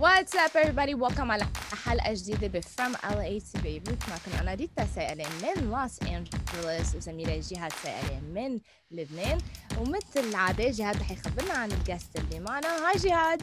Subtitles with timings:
[0.00, 0.94] What's up everybody?
[0.94, 1.46] Welcome على
[1.84, 4.08] حلقة جديدة ب From LA to Beirut.
[4.08, 6.94] معكم أنا ريتا سائلة من لوس أنجلوس.
[6.94, 8.60] وزميلة جهاد سائلة من
[8.90, 9.38] لبنان.
[9.78, 12.88] ومثل العادة جهاد رح يخبرنا عن ال guest اللي معنا.
[12.88, 13.42] هاي جهاد.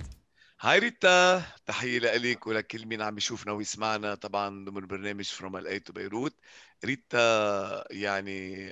[0.61, 1.43] هاي ريتا.
[1.65, 6.35] تحية لك ولكل مين عم يشوفنا ويسمعنا طبعا ضمن برنامج From LA to Beirut
[6.85, 8.69] ريتا يعني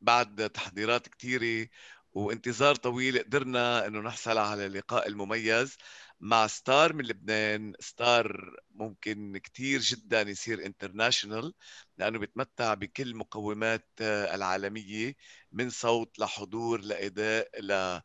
[0.00, 1.68] بعد تحضيرات كثيرة
[2.16, 5.76] وانتظار طويل قدرنا إنه نحصل على اللقاء المميز
[6.20, 7.72] مع star من لبنان.
[7.80, 11.54] star ممكن كتير جدا يصير international
[11.98, 15.14] لأنه بيتمتع بكل مقومات العالمية
[15.52, 18.00] من صوت لحضور لإداء ل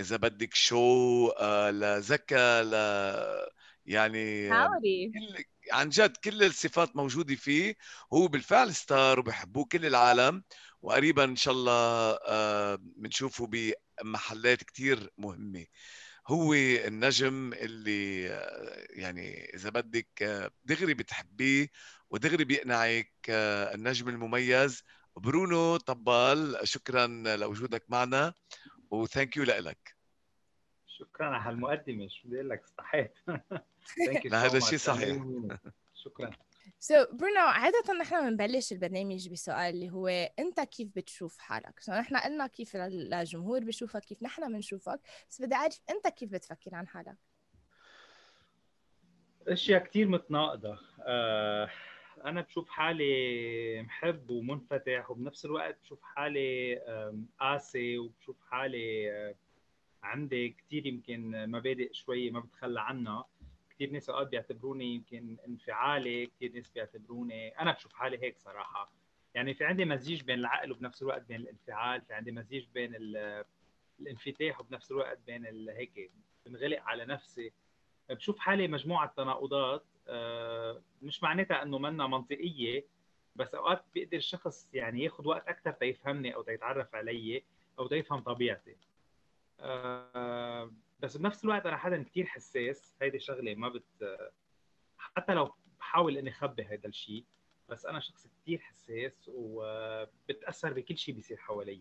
[0.00, 2.74] إذا بدك شو آه، لذكاء ل
[3.86, 4.48] يعني
[5.12, 7.76] كل عن جد كل الصفات موجودة فيه.
[8.12, 10.42] هو بالفعل star وبحبوه كل العالم.
[10.82, 15.66] وقريبا إن شاء الله بنشوفه بمحلات كتير مهمة.
[16.28, 21.68] هو النجم اللي آه، يعني إذا بدك آه، دغري بتحبيه
[22.10, 23.12] ودغري بيقنعك
[23.74, 24.82] النجم المميز
[25.16, 26.58] برونو طبال.
[26.64, 28.34] شكرا لوجودك معنا
[28.90, 29.96] و thank you لك
[30.86, 33.14] شكرا على هالمقدمه شو بدي أقول لك؟ استحيت
[34.26, 35.24] لا هذا شيء صحيح.
[35.94, 36.30] شكرا.
[36.86, 42.16] So برونو عادة نحن بنبلش البرنامج بسؤال اللي هو أنت كيف بتشوف حالك؟ So نحن
[42.16, 47.16] قلنا كيف الجمهور بشوفك كيف نحن بنشوفك بس بدي أعرف أنت كيف بتفكر عن حالك؟
[49.48, 51.70] أشياء كثير متناقضة آه
[52.24, 56.76] أنا بشوف حالي محب ومنفتح وبنفس الوقت بشوف حالي
[57.40, 59.34] قاسي وبشوف حالي آه،
[60.02, 63.24] عندي كثير يمكن مبادئ شوي ما بتخلى عنها
[63.76, 68.92] كثير ناس اوقات بيعتبروني يمكن انفعالي كثير ناس بيعتبروني أنا بشوف حالي هيك صراحة.
[69.34, 72.94] يعني في عندي مزيج بين العقل وبنفس الوقت بين الانفعال في عندي مزيج بين
[74.00, 76.10] الانفتاح وبنفس الوقت بين هيك
[76.46, 77.52] بنغلق على نفسي.
[78.10, 82.84] بشوف حالي مجموعة تناقضات آه، مش معناتها إنه منا منطقية
[83.36, 87.42] بس أوقات بيقدر الشخص يعني ياخذ وقت أكثر تيفهمني أو تيتعرف علي
[87.78, 88.76] أو تيفهم طبيعتي.
[89.60, 92.94] آه، بس بنفس الوقت أنا حدا كثير حساس.
[93.02, 94.18] هيدي شغلة ما بت
[94.98, 97.24] حتى لو بحاول إني أخبي هذا الشيء
[97.68, 101.80] بس أنا شخص كثير حساس وبتأثر بكل شيء بيصير حوالي.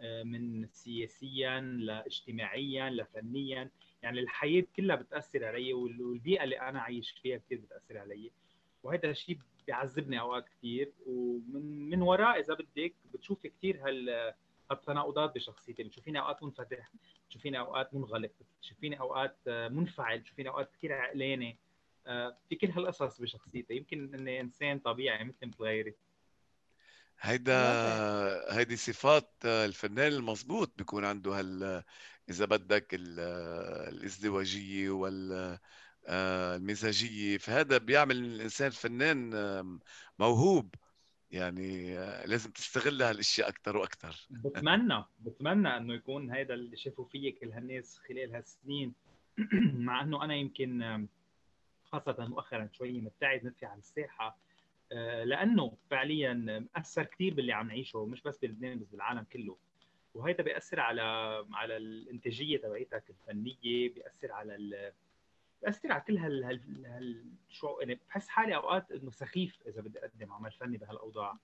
[0.00, 3.70] آه، من سياسيا لاجتماعيا لفنيا.
[4.02, 8.30] يعني الحياة كلها بتأثر علي والبيئة اللي أنا عايش فيها كثير بتأثر علي.
[8.82, 14.34] وهذا الشيء بيعذبني أوقات كثير ومن من وراء إذا بدك بتشوف كثير هال
[14.70, 16.92] التناقضات بشخصيتي بتشوفيني أوقات منفتح
[17.26, 21.54] بتشوفيني أوقات منغلق بتشوفيني أوقات منفعل بتشوفيني أوقات كثير عقلانه
[22.06, 23.74] آه، في كل هالقصص بشخصيتي.
[23.74, 25.94] يمكن إني إنسان طبيعي مثل مثل غيري.
[27.20, 27.54] هيدا
[28.50, 31.82] هيدي صفات الفنان المضبوط بيكون عنده هال
[32.28, 35.58] إذا بدك الازدواجية وال
[36.08, 37.38] آه، المزاجية.
[37.38, 39.30] فهذا بيعمل الإنسان فنان
[40.18, 40.74] موهوب.
[41.30, 41.94] يعني
[42.26, 47.98] لازم تستغل هالأشياء أكثر وأكثر بتمنى بتمنى إنه يكون هذا اللي شافوا فيي كل هالناس
[47.98, 48.94] خلال هالسنين.
[49.86, 51.06] مع إنه أنا يمكن
[51.84, 54.38] خاصة مؤخرا شوي مبتعد نفسي عن الساحة.
[54.92, 59.56] آه، لأنه فعليا اثر كثير باللي عم نعيشه مش بس بلبنان بس بالعالم كله.
[60.14, 61.02] وهيدا بيأثر على
[61.52, 64.92] على الإنتاجية تبعيتك الفنية بيأثر على
[65.66, 67.24] بأثر على كل هال هال, هال...
[67.48, 71.38] شو يعني بحس حالي أوقات إنه سخيف إذا بدي أقدم عمل فني بهالأوضاع.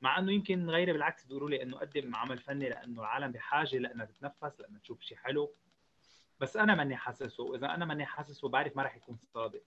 [0.00, 4.06] مع إنه يمكن غيري بالعكس بيقولوا لي إنه قدم عمل فني لأنه العالم بحاجة لأنها
[4.06, 5.52] تتنفس لأنها تشوف شيء حلو.
[6.40, 7.42] بس أنا ماني حاسسه.
[7.42, 9.62] واذا أنا ماني حاسسه بعرف ما راح يكون صادق.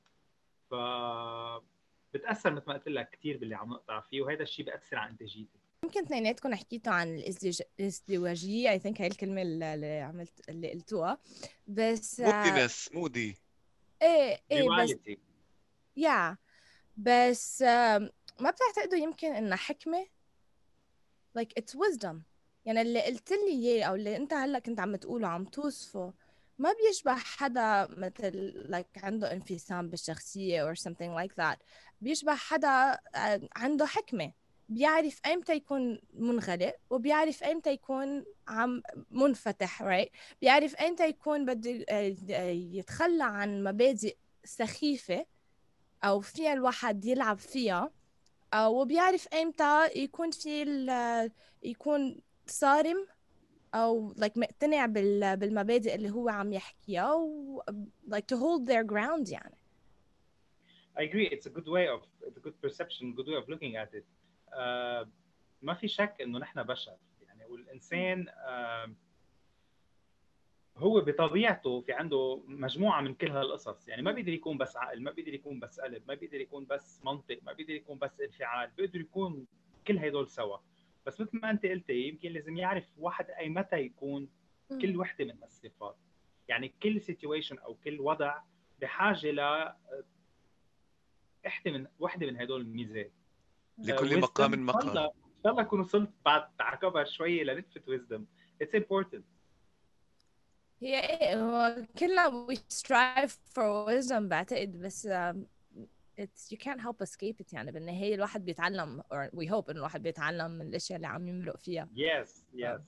[0.69, 0.75] ف
[2.13, 5.59] بتأثر مثل ما قلت لك كثير باللي عم نقطع فيه وهذا الشيء بيأثر على إنتاجيتي.
[5.83, 7.23] يمكن اثنيناتكم حكيتوا عن
[7.79, 8.69] الإزدواجية.
[8.69, 11.17] I think هاي الكلمة اللي عملت اللي قلتوها.
[11.67, 13.42] بس moodiness moody.
[14.03, 14.95] إيه إيه بس
[15.97, 16.37] yeah
[16.97, 17.61] بس
[18.39, 20.05] ما بتعتقدوا يمكن انها حكمة
[21.39, 22.15] like it's wisdom.
[22.65, 26.13] يعني اللي قلت لي إياه أو اللي أنت هلأ كنت عم تقوله عم توصفه
[26.57, 31.57] ما بيشبه حدا مثل like عنده انفصام بالشخصية or something like that.
[32.01, 34.33] بيشبه حدا آه، عنده حكمة.
[34.69, 38.81] بيعرف ايمتى يكون منغلق وبيعرف ايمتى يكون عم
[39.11, 40.09] منفتح right
[40.41, 42.15] بيعرف ايمتى يكون بده آه،
[42.49, 45.25] يتخلى عن مبادئ سخيفة
[46.03, 47.91] أو فيها الواحد يلعب فيها
[48.55, 50.63] وبيعرف ايمتى يكون في
[51.63, 53.07] يكون صارم
[53.75, 55.37] أو like مقتنع بال...
[55.37, 57.61] بالمبادئ اللي هو عم يحكيها و
[58.09, 59.57] like to hold their ground يعني.
[60.95, 61.27] I agree.
[61.27, 64.05] It's a good way of it's a good perception good way of looking at it.
[65.61, 66.97] ما في شك إنه نحن بشر.
[67.21, 68.89] يعني والإنسان uh,
[70.77, 73.87] هو بطبيعته في عنده مجموعة من كل هالقصص.
[73.87, 77.01] يعني ما بيقدر يكون بس عقل ما بيقدر يكون بس قلب ما بيقدر يكون بس
[77.05, 79.45] منطق ما بيقدر يكون بس انفعال بيقدر يكون
[79.87, 80.57] كل هدول سوا.
[81.05, 84.29] بس مثل ما أنت قلتي يمكن لازم يعرف واحد أي متى يكون
[84.81, 85.97] كل وحدة من هالصفات.
[86.47, 88.41] يعني كل situation أو كل وضع
[88.81, 89.39] بحاجة ل
[91.47, 93.11] إحدى من وحدة من هدول الميزات.
[93.77, 94.87] لكل مقام مقام.
[94.87, 94.93] ان
[95.43, 98.25] شاء الله اكون وصلت بعد كبر شوية لنتفه wisdom
[98.61, 99.25] it's important
[100.81, 105.37] هي إيه هو كلنا we strive for wisdom بعتقد بس um,
[106.21, 107.71] it's you can't help escape it يعني.
[107.71, 111.89] بالنهاية الواحد بيتعلم or we hope إنه الواحد بيتعلم من الأشياء اللي عم يمرق فيها.
[111.95, 112.81] Yes, yes.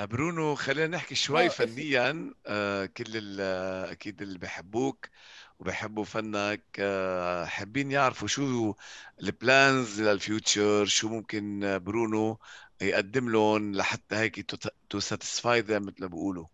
[0.00, 2.34] برونو خلينا نحكي شوي فنيا.
[2.46, 5.08] آه كل أكيد اللي بحبوك
[5.58, 8.74] وبحبوا فنك آه حابين يعرفوا شو
[9.22, 12.38] ال plans لل future شو ممكن برونو
[12.82, 14.50] يقدم لهم لحتى هيك
[14.90, 16.46] to satisfy them مثل ما بيقولوا.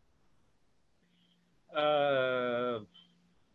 [1.70, 2.86] آه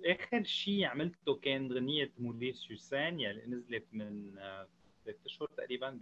[0.06, 4.36] آخر شيء عملته كان غنية مولي سوسان يعني نزلت من
[5.06, 6.00] ثلاث آه أشهر تقريبا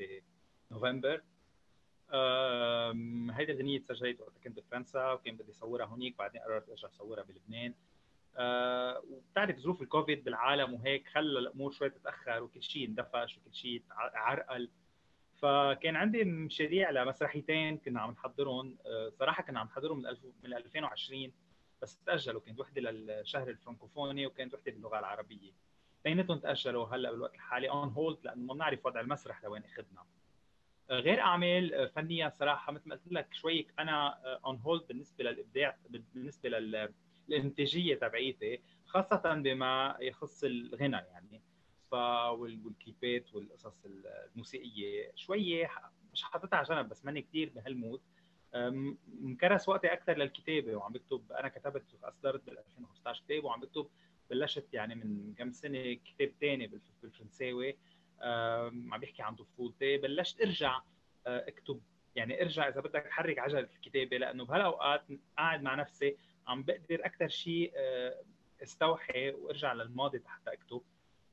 [0.72, 1.22] بنوفمبر.
[3.32, 7.74] هيدي الغنية سجلت وقت كنت بفرنسا وكان بدي أصورها هونيك بعدين قررت أرجع أصورها بلبنان.
[8.40, 14.70] وبتعرف ظروف الكوفيد بالعالم وهيك خلى الأمور شوي تتأخر وكل شيء اندفش وكل شيء عرقل.
[15.36, 18.78] فكان عندي مشاريع لمسرحيتين كنا عم نحضرهم.
[18.86, 21.34] أه صراحة كنا عم نحضرهم من من 2020
[21.82, 22.42] بس تأجلوا.
[22.42, 25.52] كانت وحدة للشهر الفرنكوفوني وكانت وحدة باللغة العربية.
[26.02, 30.06] اثنيناتهم تأجلوا هلأ بالوقت الحالي on hold لأنه ما بنعرف وضع المسرح لوين أخذنا.
[30.90, 34.08] غير أعمال فنية صراحة مثل ما قلت لك شوي أنا
[34.46, 36.50] on hold بالنسبة للإبداع بالنسبة
[37.28, 41.42] للانتاجيه تبعيتي خاصة بما يخص الغنى يعني
[41.92, 41.94] ف
[42.32, 45.12] والكليبات والقصص الموسيقية.
[45.16, 45.70] شوية
[46.14, 48.02] مش حاططها على جنب بس ماني كثير بهالمود.
[49.08, 53.88] مكرس وقتي أكثر للكتابة وعم بكتب أنا كتبت اصدرت بال 2015 كتاب وعم بكتب
[54.30, 56.68] بلشت يعني من كم سنة كتاب ثاني
[57.02, 57.78] بالفرنساوي.
[58.22, 59.98] عم بيحكي عن طفولتي.
[59.98, 60.82] بلشت أرجع
[61.28, 61.82] أكتب.
[62.16, 65.04] يعني أرجع إذا بدك حرك عجلة الكتابة لأنه بهالأوقات
[65.38, 67.74] قاعد مع نفسي عم بقدر أكثر شيء
[68.64, 70.82] استوحي وأرجع للماضي حتى أكتب.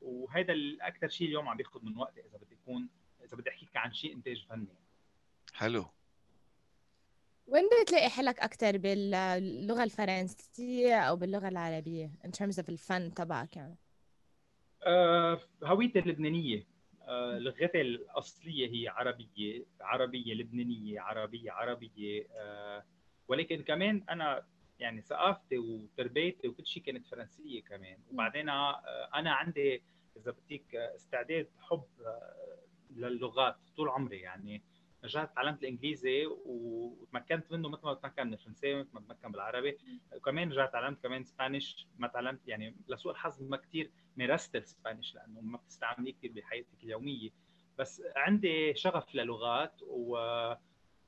[0.00, 2.88] وهذا الاكثر شيء اليوم عم بياخذ من وقتي إذا بدي يكون
[3.24, 4.66] إذا بدي احكيك عن شيء إنتاج فني.
[5.52, 5.86] حلو.
[7.46, 13.76] وين بتلاقي حلك أكثر باللغة الفرنسية أو باللغة العربية in terms of الفن تبعك يعني؟
[14.82, 16.66] أه هويتي اللبنانية.
[17.02, 22.84] أه لغتي الأصلية هي عربية عربية لبنانية عربية عربية أه
[23.28, 24.46] ولكن كمان أنا
[24.84, 27.98] يعني ثقافتي وتربيتي وكل شيء كانت فرنسية كمان.
[28.10, 29.82] وبعدين أنا عندي
[30.16, 31.84] إذا بدك استعداد حب
[32.90, 34.62] للغات طول عمري يعني.
[35.04, 39.78] رجعت تعلمت الإنجليزي وتمكنت منه مثل ما بتمكن من الفرنساوي مثل ما بتمكن بالعربي.
[40.16, 45.14] وكمان رجعت تعلمت كمان Spanish ما تعلمت يعني لسوء الحظ ما كثير مارست ال Spanish
[45.14, 47.30] لأنه ما بتستعمليه كثير بحياتك اليومية.
[47.78, 49.82] بس عندي شغف للغات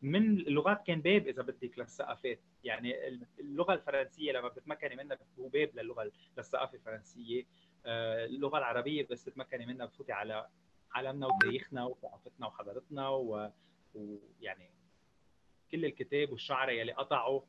[0.06, 2.40] ومن اللغات كان باب إذا بدك للثقافات.
[2.64, 3.08] يعني
[3.38, 7.44] اللغة الفرنسية لما بتتمكني منها هو باب للغة للثقافة الفرنسية.
[7.86, 10.48] اللغة العربية بس تتمكني منها بتفوتي على
[10.92, 13.50] عالمنا وتاريخنا وثقافتنا وحضارتنا و...
[13.94, 14.70] ويعني
[15.70, 17.40] كل الكتاب والشعراء يلي قطعوا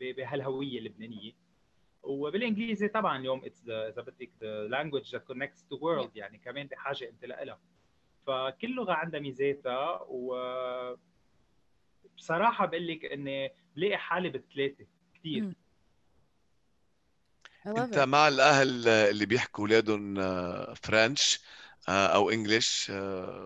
[0.00, 1.32] بهالهوية اللبنانية.
[2.02, 7.08] وبالإنجليزي طبعا اليوم it's إذا بدك the language that connects the world يعني كمان بحاجة
[7.08, 7.58] انت لها
[8.26, 10.36] فكل لغة عندها ميزاتها و
[12.16, 15.54] بصراحة بقول لك إني بلاقي حالي بالثلاثه كثير
[17.66, 20.14] أنت مع الأهل اللي بيحكوا أولادهم
[20.74, 21.40] فرنش
[21.88, 22.90] أو انجلش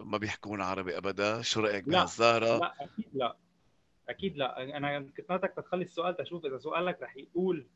[0.05, 1.43] ما بيحكون عربي أبدا.
[1.43, 3.37] شو رأيك بهالظاهره لا أكيد لا.
[4.09, 4.77] أكيد لا.
[4.77, 7.67] أنا كنت ناطرك تخلي السؤال تشوف إذا سؤالك رح يقول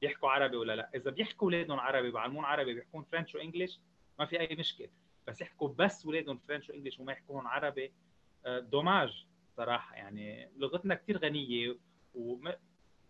[0.00, 0.90] بيحكوا عربي ولا لا.
[0.94, 3.80] إذا بيحكوا أولادهم عربي وبعلمون عربي بيحكون فرنش وانجلش
[4.18, 4.88] ما في أي مشكلة.
[5.28, 7.92] بس يحكوا بس اولادهم فرنش وانجلش وما يحكون عربي
[8.46, 9.26] دوماج
[9.56, 9.96] صراحة.
[9.96, 11.76] يعني لغتنا كثير غنية
[12.14, 12.52] وم...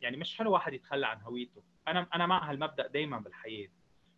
[0.00, 1.62] يعني مش حلو واحد يتخلى عن هويته.
[1.88, 3.68] أنا أنا مع هالمبدأ دائما بالحياة.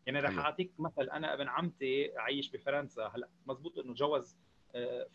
[0.06, 3.12] يعني رح أعطيك مثل أنا ابن عمتي عايش بفرنسا.
[3.14, 4.36] هلا مزبوط إنه جوز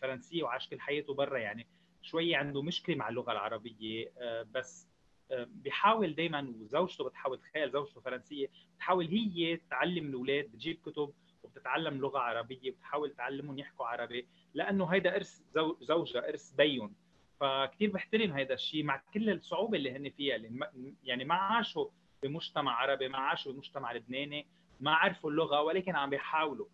[0.02, 1.38] فرنسيه وعاش كل حياته برا.
[1.38, 1.66] يعني
[2.02, 4.12] شوي عنده مشكلة مع اللغة العربية
[4.50, 4.88] بس
[5.32, 12.18] بيحاول دائما وزوجته بتحاول تخيل زوجته فرنسية بتحاول هي تعلم الأولاد بتجيب كتب وبتتعلم لغة
[12.18, 15.40] عربية بتحاول تعلمهم يحكوا عربي لأنه هيدا إرث
[15.80, 16.94] زوجها إرث بيهم
[17.40, 20.38] فكتير بحترم هذا الشيء مع كل الصعوبة اللي هن فيها
[21.04, 21.88] يعني ما عاشوا
[22.22, 24.46] بمجتمع عربي ما عاشوا بمجتمع لبناني
[24.80, 26.66] ما عرفوا اللغة ولكن عم بيحاولوا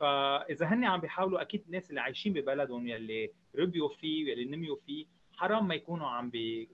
[0.00, 5.06] فإذا هن عم بيحاولوا أكيد الناس اللي عايشين ببلدهم يلي ربيوا فيه يلي نميوا فيه
[5.32, 6.68] حرام ما يكونوا عم بي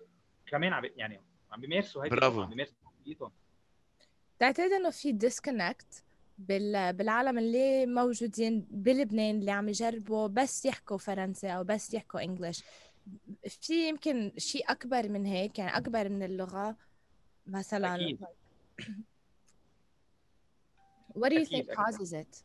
[0.47, 1.21] كمان عم يعني
[1.53, 2.43] عم بيمارسوا هيك برافو.
[2.43, 3.29] عم بيمارسوا
[4.39, 6.05] تعتقد انه في disconnect.
[6.49, 12.65] بالعالم اللي موجودين بلبنان اللي عم يجربوا بس يحكوا فرنسي أو بس يحكوا English
[13.49, 16.77] في يمكن شيء أكبر من هيك يعني أكبر من اللغة
[17.47, 18.25] مثلا أكيد.
[21.11, 22.45] What do you أكيد، think causes it?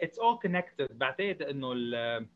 [0.00, 2.26] it's all connected بعتقد إنه ال-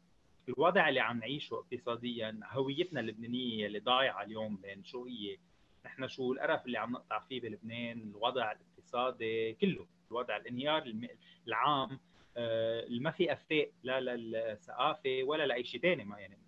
[0.48, 5.38] الوضع اللي عم نعيشه اقتصاديا هويتنا اللبنانية اللي ضايعة اليوم بين شو هي
[5.86, 10.94] نحن شو القرف اللي عم نقطع فيه بلبنان؟ الوضع الاقتصادي كله الوضع الانهيار
[11.48, 12.00] العام
[12.36, 16.38] آه، اللي ما في أفتاء لا للثقافة ولا لأي شيء ثاني ما يعني.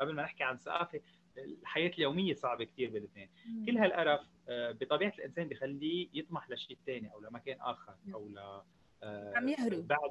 [0.00, 1.00] قبل ما نحكي عن ثقافة
[1.38, 3.28] الحياة اليومية صعبة كثير بلبنان.
[3.66, 8.38] كل هالقرف آه، بطبيعة الإنسان بخليه يطمح لشيء ثاني أو لمكان آخر أو ل
[9.02, 9.86] آه، عم يهرب.
[9.88, 10.10] بعد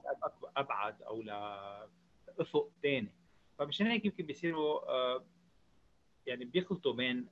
[0.58, 3.12] أبعد أو لافق ثاني
[3.60, 4.80] فمشان هيك يمكن بيصيروا
[6.26, 7.28] يعني بيخلطوا بين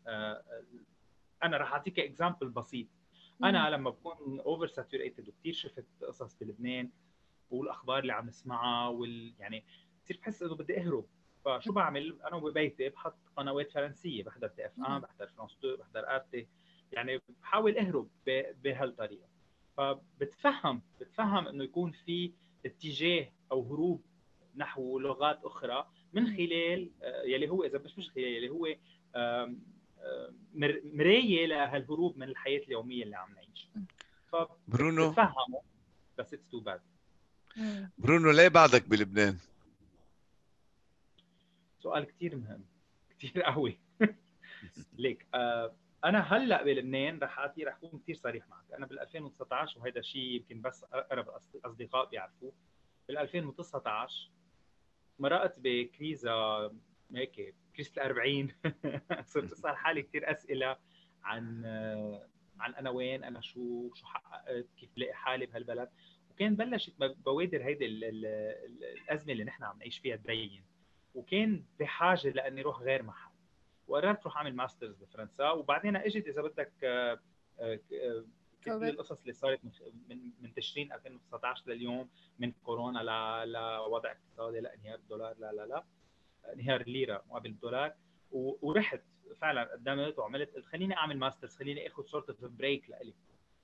[1.44, 2.88] أنا رح أعطيك example بسيط.
[3.44, 6.89] أنا لما بكون over saturated وكثير شفت قصص بلبنان
[7.50, 9.63] والأخبار اللي عم نسمعها وال يعني
[10.03, 11.06] بصير بحس إنه بدي أهرب.
[11.46, 16.15] فشو بعمل؟ أنا وببيتي بحط قنوات فرنسية بحضر تي إف 1 بحضر فرانس 2 بحضر
[16.15, 16.48] ارتي
[16.91, 18.10] يعني بحاول أهرب
[18.63, 19.27] بهالطريقة.
[19.77, 22.32] فبتفهم بتفهم إنه يكون في
[22.65, 24.01] اتجاه أو هروب
[24.56, 26.27] نحو لغات أخرى من.
[26.27, 28.67] خلال آه، يلي هو إذا مش مش خلال يلي هو
[30.84, 33.70] مراية لهالهروب من الحياة اليومية اللي عم نعيش.
[34.68, 35.16] برونو.
[36.18, 36.82] بس it's too bad.
[37.98, 39.38] برونو ليه بعدك بلبنان؟
[41.80, 42.66] سؤال كثير مهم
[43.20, 43.77] كثير قوي.
[44.98, 45.75] ليك آه
[46.06, 48.72] أنا هلأ بلبنان رح أعطي رح أكون كثير صريح معك.
[48.77, 51.30] أنا بال 2019 وهذا الشيء يمكن بس أقرب
[51.66, 52.54] أصدقاء بيعرفوه.
[53.08, 54.30] بال 2019
[55.20, 56.66] مرقت بكريزه
[57.16, 58.48] هيك كريزه ال 40
[59.34, 60.77] صرت أسأل حالي كثير أسئلة
[61.24, 61.65] عن
[62.60, 65.89] عن أنا وين أنا شو شو حققت كيف بلاقي حالي بهالبلد.
[66.31, 70.63] وكان بلشت بوادر هيدي ال- ال- ال- الأزمة اللي نحن عم نعيش فيها تبين.
[71.15, 73.31] وكان بحاجة لأني أروح غير محل
[73.88, 75.51] وقررت أروح أعمل masters بفرنسا.
[75.51, 77.19] وبعدين إجت إذا بدك آه،
[77.60, 77.79] آه،
[78.65, 78.84] كل.
[78.89, 79.72] القصص اللي صارت من
[80.10, 83.00] من من تشرين 2019 لليوم من كورونا
[83.46, 85.84] لوضع اقتصادي لانهيار الدولار لا لا لا.
[86.54, 87.94] انهيار الليرة مقابل الدولار
[88.32, 89.01] ورحت
[89.42, 93.13] فعلا قدمت وعملت قلت خليني أعمل masters خليني آخذ sort of break لإلي.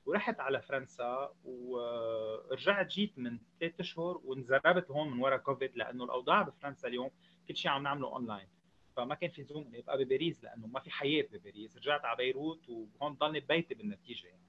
[0.05, 6.41] ورحت على فرنسا ورجعت جيت من ثلاث أشهر وانزربت هون من ورا كوفيد لأنه الأوضاع
[6.41, 7.11] بفرنسا اليوم
[7.47, 8.47] كل شيء عم نعمله اونلاين
[8.95, 11.77] فما كان في زوم اني ابقى بباريس لأنه ما في حياة بباريس.
[11.77, 14.43] رجعت على بيروت وهون ضلني ببيتي بالنتيجة يعني.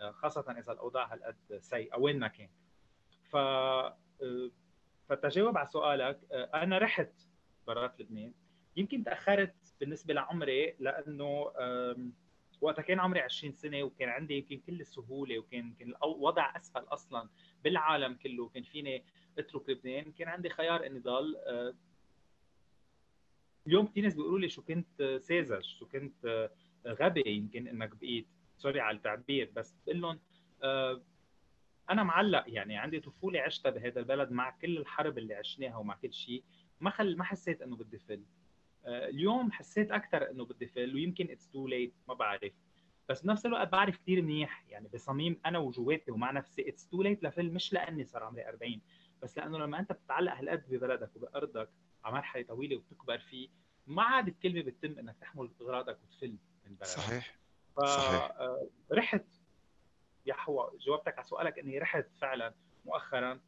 [0.00, 2.48] آه، خاصة إذا الأوضاع هالقد سيئة وين ما كان.
[3.30, 3.96] ف آه،
[5.08, 7.12] فتجاوب على سؤالك آه، أنا رحت
[7.66, 8.32] برات لبنان.
[8.76, 11.52] يمكن تأخرت بالنسبة لعمري لأنه
[12.60, 17.28] وقتها كان عمري 20 سنة وكان عندي يمكن كل السهولة وكان كان الوضع اسهل أصلا
[17.64, 18.48] بالعالم كله.
[18.48, 19.04] كان فيني
[19.38, 20.12] أترك لبنان.
[20.12, 21.74] كان عندي خيار إني ضل آه،
[23.66, 26.50] اليوم كثير ناس بيقولوا لي شو كنت ساذج شو كنت
[26.86, 28.26] غبي يمكن إنك بقيت.
[28.58, 30.20] sorry على التعبير بس بقول لهم
[30.62, 31.02] آه،
[31.90, 36.12] أنا معلق يعني عندي طفولة عشتها بهذا البلد مع كل الحرب اللي عشناها ومع كل
[36.12, 36.42] شيء.
[36.82, 38.22] ما خل ما حسيت إنه بدي فل
[38.84, 42.52] آه، اليوم حسيت أكثر إنه بدي فل ويمكن it's too late ما بعرف.
[43.08, 47.22] بس بنفس الوقت بعرف كثير منيح يعني بصميم أنا وجواتي ومع نفسي it's too late
[47.22, 48.80] لفل مش لأني صار عمري 40
[49.22, 51.68] بس لأنه لما أنت بتتعلق هالقد ببلدك وبأرضك
[52.04, 53.48] على مرحلة طويلة وبتكبر فيه
[53.86, 56.36] ما عاد الكلمة بتتم إنك تحمل أغراضك وتفل
[56.66, 56.86] من بلدك.
[56.86, 57.38] صحيح.
[57.86, 58.32] صحيح.
[58.90, 59.24] فرحت
[60.26, 63.40] يا هوا جاوبتك على سؤالك إني رحت فعلا مؤخرا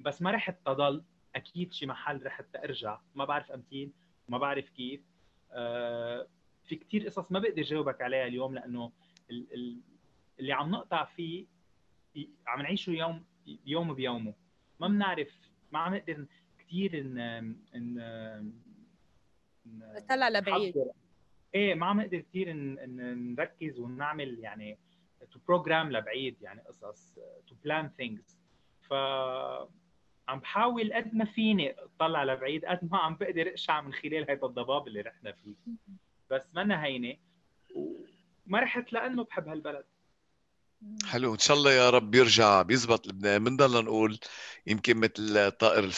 [0.00, 1.02] بس ما رحت تضل
[1.36, 3.92] أكيد شي محل رحت ترجع ما بعرف أمتين
[4.28, 5.00] ما بعرف كيف.
[5.52, 6.26] آه،
[6.64, 8.92] في كتير قصص ما بقدر جاوبك عليها اليوم لأنه
[9.30, 9.80] ال- ال-
[10.40, 11.46] اللي عم نقطع فيه
[12.46, 13.24] عم نعيشه يوم
[13.66, 14.34] يوم بيومه.
[14.80, 16.26] ما بنعرف ما عم نقدر
[16.58, 17.18] كثير ان
[17.74, 18.52] ان
[19.66, 20.74] نطلع لبعيد.
[21.54, 24.78] إيه ما عم نقدر كثير نركز ونعمل يعني
[25.32, 27.14] to program لبعيد يعني قصص
[27.46, 28.38] to plan things
[28.82, 28.92] ف
[30.28, 34.46] عم بحاول قد ما فيني اطلع لبعيد قد ما عم بقدر اشع من خلال هذا
[34.46, 35.54] الضباب اللي رحنا فيه
[36.30, 37.16] بس منا هينه
[37.74, 39.84] وما رحت لأنه بحب هالبلد
[41.06, 44.18] حلو إن شاء الله يا رب بيرجع بيزبط لبنان بنضل نقول
[44.66, 45.92] يمكن مثل طائر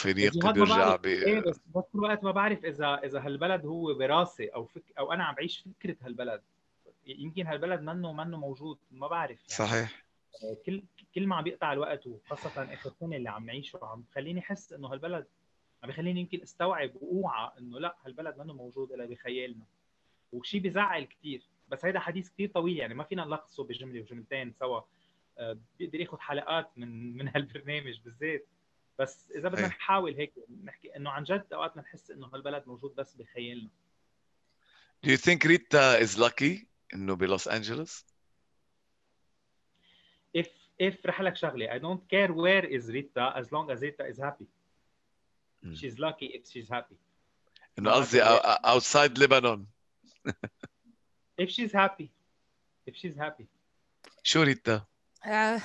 [0.44, 1.00] ما بيرجع بعرف.
[1.00, 1.06] ب...
[1.06, 5.12] إيه بس بس كل وقت ما بعرف اذا إذا هالبلد هو براسي أو فك أو
[5.12, 6.42] أنا عم بعيش فكرة هالبلد
[7.06, 9.70] يمكن هالبلد منه منه موجود ما بعرف يعني.
[9.70, 10.07] صحيح
[10.66, 10.82] كل
[11.14, 14.88] كل ما عم بيقطع الوقت وخاصة اخر سنه اللي عم نعيشه عم خليني أحس إنه
[14.88, 15.26] هالبلد
[15.82, 19.64] عم بخليني يمكن أستوعب وأوعى إنه لا هالبلد منه موجود إلا بخيالنا.
[20.32, 24.80] وشيء بزعل كثير بس هيدا حديث كثير طويل يعني ما فينا نلخصه بجملة وجملتين سوا.
[25.38, 28.47] آه، بيقدر ياخذ حلقات من من هالبرنامج بالذات.
[28.99, 30.32] بس إذا بدنا نحاول هيك
[30.64, 33.70] نحكي إنه عن جد أوقات نحس إنه هالبلد موجود بس بخيالنا.
[35.06, 38.04] Do you think Rita is lucky إنه بلوس أنجلوس؟
[40.79, 44.05] if if رح لك شغله I don't care where is Rita as long as Rita
[44.05, 44.48] is happy
[45.65, 45.75] mm.
[45.75, 46.95] she's lucky if she's happy
[47.79, 48.22] انه قصدي
[48.65, 49.65] outside Lebanon
[51.38, 52.10] if she's happy
[52.88, 53.45] if she's happy
[54.24, 54.86] شو ريتا؟
[55.24, 55.60] uh,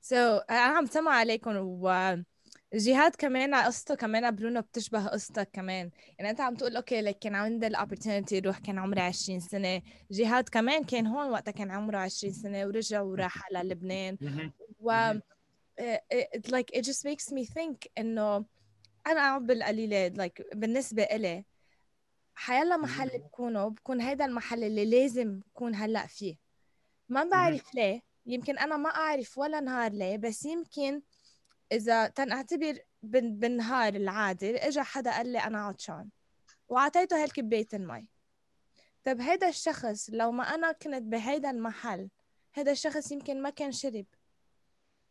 [0.00, 2.16] so انا عم سمع عليكم و
[2.73, 5.91] جهاد كمان قصته كمان برونو بتشبه قصتك كمان.
[6.19, 9.81] يعني أنت عم تقول okay لك كان عندي ال opportunity يروح كان عمري 20 سنة.
[10.11, 14.17] جهاد كمان كان هون وقتها كان عمره 20 سنة ورجع وراح على لبنان.
[14.79, 15.13] و
[16.13, 18.45] it like it just makes me think إنه
[19.07, 21.45] أنا بالقليلة like بالنسبة إلي
[22.35, 26.35] حيلا محل بكونه بكون هيدا المحل اللي لازم بكون هلأ فيه.
[27.09, 31.01] ما بعرف ليه يمكن أنا ما أعرف ولا نهار ليه بس يمكن
[31.71, 36.09] إذا تنعتبر بالنهار العادي اجى حدا قال لي أنا عطشان
[36.69, 38.07] وأعطيته هالكبايه المي.
[39.03, 42.09] طب هيدا الشخص لو ما أنا كنت بهيدا المحل
[42.53, 44.05] هيدا الشخص يمكن ما كان شرب.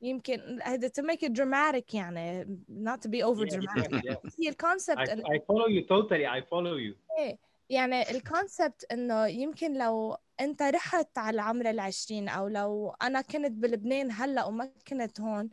[0.02, 4.30] يمكن هذا to make it dramatic يعني not to be over dramatic yeah, yeah.
[4.40, 6.94] هي ال concept I, I follow you totally I follow you.
[7.18, 7.38] إيه
[7.70, 13.52] يعني ال concept إنه يمكن لو أنت رحت على عمر العشرين أو لو أنا كنت
[13.52, 15.50] بلبنان هلأ وما كنت هون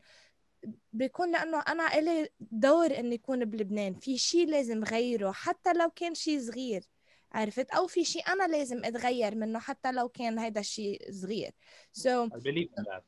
[0.94, 3.94] بيكون لأنه أنا إلي دور إني أكون بلبنان.
[3.94, 6.84] في شيء لازم غيره حتى لو كان شيء صغير
[7.32, 11.52] عرفت؟ أو في شيء أنا لازم أتغير منه حتى لو كان هيدا الشيء صغير.
[11.94, 13.04] So I believe in that.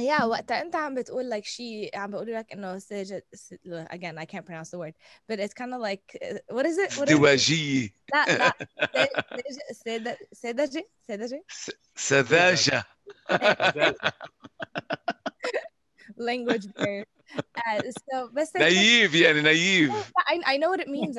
[0.00, 3.22] يا yeah, وقتها أنت عم بتقول like شيء عم بقول لك إنه سجد
[3.68, 4.94] again I can't pronounce the word
[5.28, 6.16] but it's kind of like
[6.50, 8.52] what is it ازدواجية لا لا
[10.32, 11.44] سذاجة سذاجة
[11.96, 12.84] سذاجة
[16.18, 17.04] language there.
[17.36, 21.18] Uh, so بس naive يعني naive I, I know what it means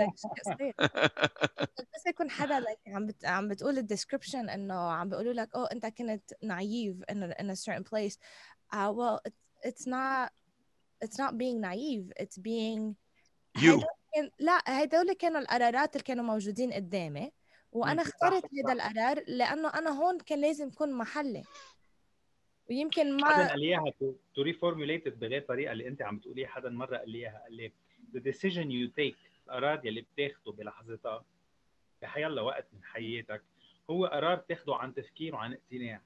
[1.95, 5.71] بس يكون حدا like عم بت, عم بتقول ال description إنه عم بيقولوا لك oh
[5.71, 8.17] أنت كنت naive in a, in a certain place.
[8.73, 10.29] Uh, well it, it's not
[11.05, 12.95] it's not being naive it's being
[13.57, 13.83] you.
[14.39, 17.31] لا هدول كانوا القرارات اللي كانوا موجودين قدامي
[17.71, 21.43] وأنا اخترت هذا القرار لأنه أنا هون كان لازم يكون محلي.
[22.71, 23.93] ويمكن ما حدا قال لي إياها
[24.35, 27.41] to reformulate بغير طريقة اللي أنت عم بتقوليها حدا مرة قال لي إياها.
[27.43, 27.71] قال لي
[28.15, 31.25] the decision you take القرار يلي بتاخده بلحظتها
[32.01, 33.41] بحيلا وقت من حياتك
[33.89, 36.01] هو قرار تاخده عن تفكير وعن اقتناع.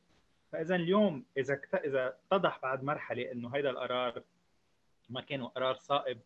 [0.51, 4.23] فاذا اليوم إذا إذا اتضح بعد مرحلة إنه هيدا القرار
[5.09, 6.19] ما كان قرار صائب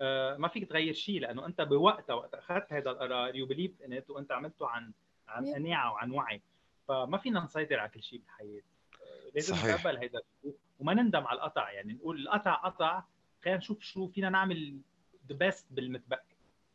[0.00, 4.02] آه ما فيك تغير شيء لأنه أنت بوقتها وقت أخذت هذا القرار you believe in
[4.08, 4.92] وأنت عملته عن
[5.28, 6.42] عن قناعة وعن وعي.
[6.88, 8.62] فما فينا نسيطر على كل شيء بالحياة.
[9.34, 9.74] لازم صحيح.
[9.74, 10.20] نتقبل هيدا
[10.80, 13.04] وما نندم على القطع يعني نقول القطع قطع
[13.44, 14.80] خلينا نشوف شو فينا نعمل
[15.28, 16.34] the best بالمتبقي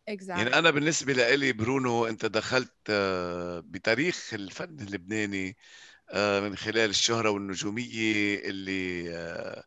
[0.10, 0.30] exactly.
[0.30, 5.58] يعني أنا بالنسبة لي برونو أنت دخلت آه، بتاريخ الفن اللبناني
[6.12, 9.64] آه، من خلال الشهرة والنجومية اللي آه،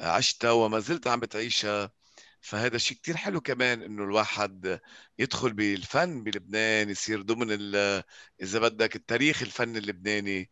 [0.00, 1.90] عشتها وما زلت عم بتعيشها
[2.40, 4.80] فهذا شيء كتير حلو كمان إنه الواحد
[5.18, 7.50] يدخل بالفن بلبنان يصير ضمن
[8.42, 10.50] إذا بدك التاريخ الفن اللبناني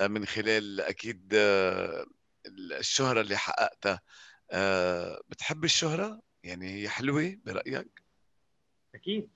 [0.00, 2.06] من خلال أكيد آه،
[2.78, 4.00] الشهرة اللي حققتها.
[4.50, 8.02] آه، بتحب الشهرة؟ يعني هي حلوة برأيك؟
[8.94, 9.28] أكيد.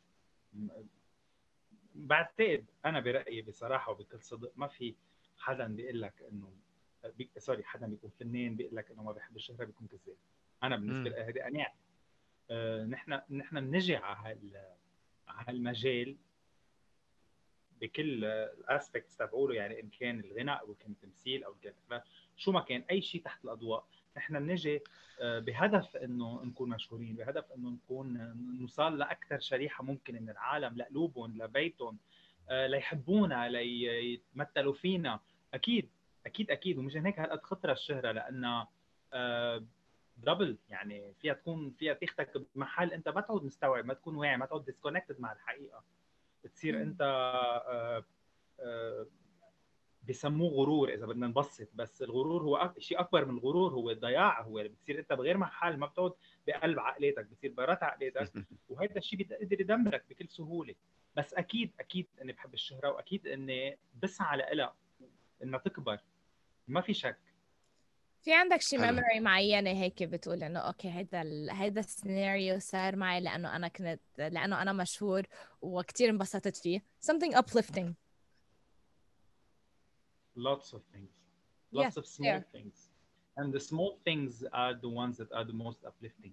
[1.94, 4.94] بعتقد أنا برأيي بصراحة وبكل صدق ما في
[5.38, 6.52] حدا بيقول لك إنه
[7.04, 7.30] بي...
[7.38, 10.16] سوري حدا بيكون فنان بيقول لك إنه ما بيحب الشهرة بيكون كذاب.
[10.62, 11.78] أنا بالنسبة لي هذه قناعتي
[12.50, 14.56] آه، نحن نحن بنجي على هال
[15.28, 16.16] على هالمجال
[17.80, 22.00] بكل الاسبكتس تبعوله يعني إن كان الغناء أو كان التمثيل أو كان
[22.36, 23.84] شو ما كان أي شيء تحت الأضواء.
[24.16, 24.80] نحن بنجي
[25.20, 31.42] آه، بهدف إنه نكون مشهورين بهدف إنه نكون نوصل لأكثر شريحة ممكنه من العالم لقلوبهم
[31.42, 31.98] لبيتهم
[32.48, 35.20] آه، ليحبونا ليتمثلوا فينا.
[35.54, 35.88] أكيد
[36.26, 36.78] أكيد أكيد.
[36.78, 38.68] ومشان هيك هالقد خطرة الشهرة لانها
[40.16, 44.46] double يعني فيها تكون فيها تاخذك بمحل أنت ما تعود مستوعب ما تكون واعي ما
[44.46, 45.82] تعود disconnected مع الحقيقة.
[46.44, 48.04] بتصير أنت آه،
[48.60, 49.06] آه،
[50.08, 54.62] بسموه غرور إذا بدنا نبسط بس الغرور هو شيء أكبر من الغرور هو الضياع هو
[54.62, 56.12] بتصير أنت بغير محل ما بتقعد
[56.46, 58.32] بقلب عقليتك بتصير برات عقليتك
[58.68, 60.74] وهذا الشيء بيقدر يدمرك بكل سهولة.
[61.16, 64.74] بس أكيد أكيد إني بحب الشهرة وأكيد إني بسعى لها
[65.42, 66.00] إنها تكبر
[66.68, 67.29] ما في شك.
[68.22, 71.50] في عندك شي memory معينة هيك بتقول إنه okay هيدا ال...
[71.50, 75.22] هيدا السيناريو صار معي لأنه أنا كنت لأنه أنا مشهور
[75.62, 76.84] وكثير انبسطت فيه.
[77.06, 77.94] Something uplifting.
[80.36, 81.12] Lots of things.
[81.72, 82.90] Lots of small things.
[83.38, 86.32] And the small things are the ones that are the most uplifting.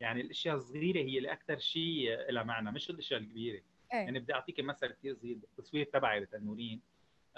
[0.00, 3.62] يعني الأشياء الصغيرة هي اللي أكثر شيء لها معنى مش الأشياء الكبيرة.
[3.94, 3.98] أي.
[3.98, 6.80] يعني بدي اعطيك مثل كثير صغير بالتصوير تبعي بتنورين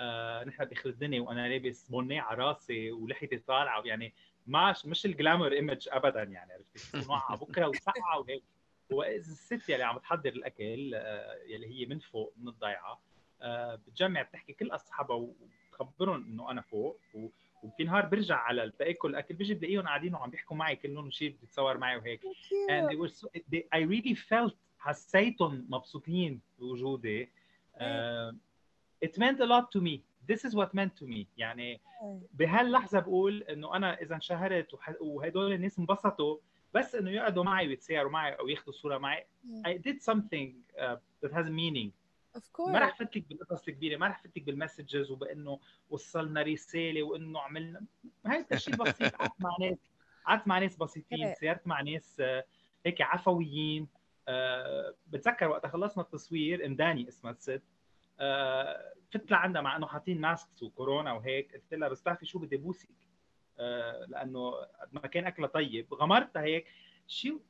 [0.01, 3.83] آه نحن بخردني وأنا لابس بونيه على راسي ولحيتي طالعة.
[3.85, 4.13] يعني
[4.47, 8.43] مش مش الجلامر ايمج ابدا يعني عرفتي؟ تكون بكرة وسقعه وهيك.
[8.91, 13.01] واذا الست يلي عم تحضر الأكل آه يلي هي من فوق من الضيعة.
[13.43, 15.17] آه بتجمع بتحكي كل أصحابها
[15.73, 17.01] وتخبرهم إنه أنا فوق.
[17.15, 17.29] و
[17.63, 21.79] وفي نهار برجع على تاكل الاكل بيجي بلاقيهم قاعدين وعم بيحكوا معي كلهم وشيء بيتصور
[21.79, 22.21] معي وهيك.
[22.71, 27.29] And they were so, they, I really felt حسيتهم مبسوطين بوجودي.
[27.77, 28.35] uh,
[29.07, 30.03] it meant a lot to me.
[30.31, 31.27] This is what meant to me.
[31.37, 31.81] يعني
[32.35, 36.39] بهاللحظة بقول إنه أنا إذا انشهرت وهدول الناس انبسطوا
[36.75, 39.27] بس إنه يقعدوا معي ويتسيروا معي أو ياخذوا صورة معي.
[39.67, 41.91] I did something uh, that has meaning.
[42.35, 42.69] Of course.
[42.69, 45.61] ما راح فتك بالقصص الكبيرة ما راح فتك بالمسجز وبإنه
[45.91, 47.85] وصلنا رسالة وإنه عملنا.
[48.27, 49.15] هذا الشيء بسيط.
[49.15, 49.79] قعدت مع ناس
[50.27, 52.23] قعدت مع ناس بسيطين سيرت مع ناس
[52.87, 53.89] هيك عفويين.
[54.29, 57.63] أه بتذكر وقت خلصنا التصوير امداني اسمها الست.
[59.11, 62.89] فت لعندها مع إنه حاطين masks وكورونا وهيك قلت لها بس بتعرفي شو بدي بوسك؟
[63.59, 64.53] أه لأنه
[64.93, 66.69] ما كان أكلها طيب غمرتها هيك.
[67.07, 67.41] شو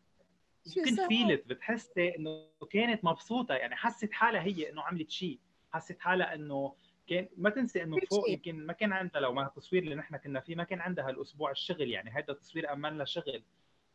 [0.75, 3.55] كنت felt بتحسي إنه كانت مبسوطة.
[3.55, 5.39] يعني حست حالها هي إنه عملت شيء
[5.73, 6.75] حست حالها إنه
[7.07, 10.41] كان ما تنسي إنه فوق يمكن ما كان عندها لو ما التصوير اللي نحن كنا
[10.41, 12.11] فيه ما كان عندها الأسبوع الشغل يعني.
[12.11, 13.43] هذا التصوير أمن لها شغل.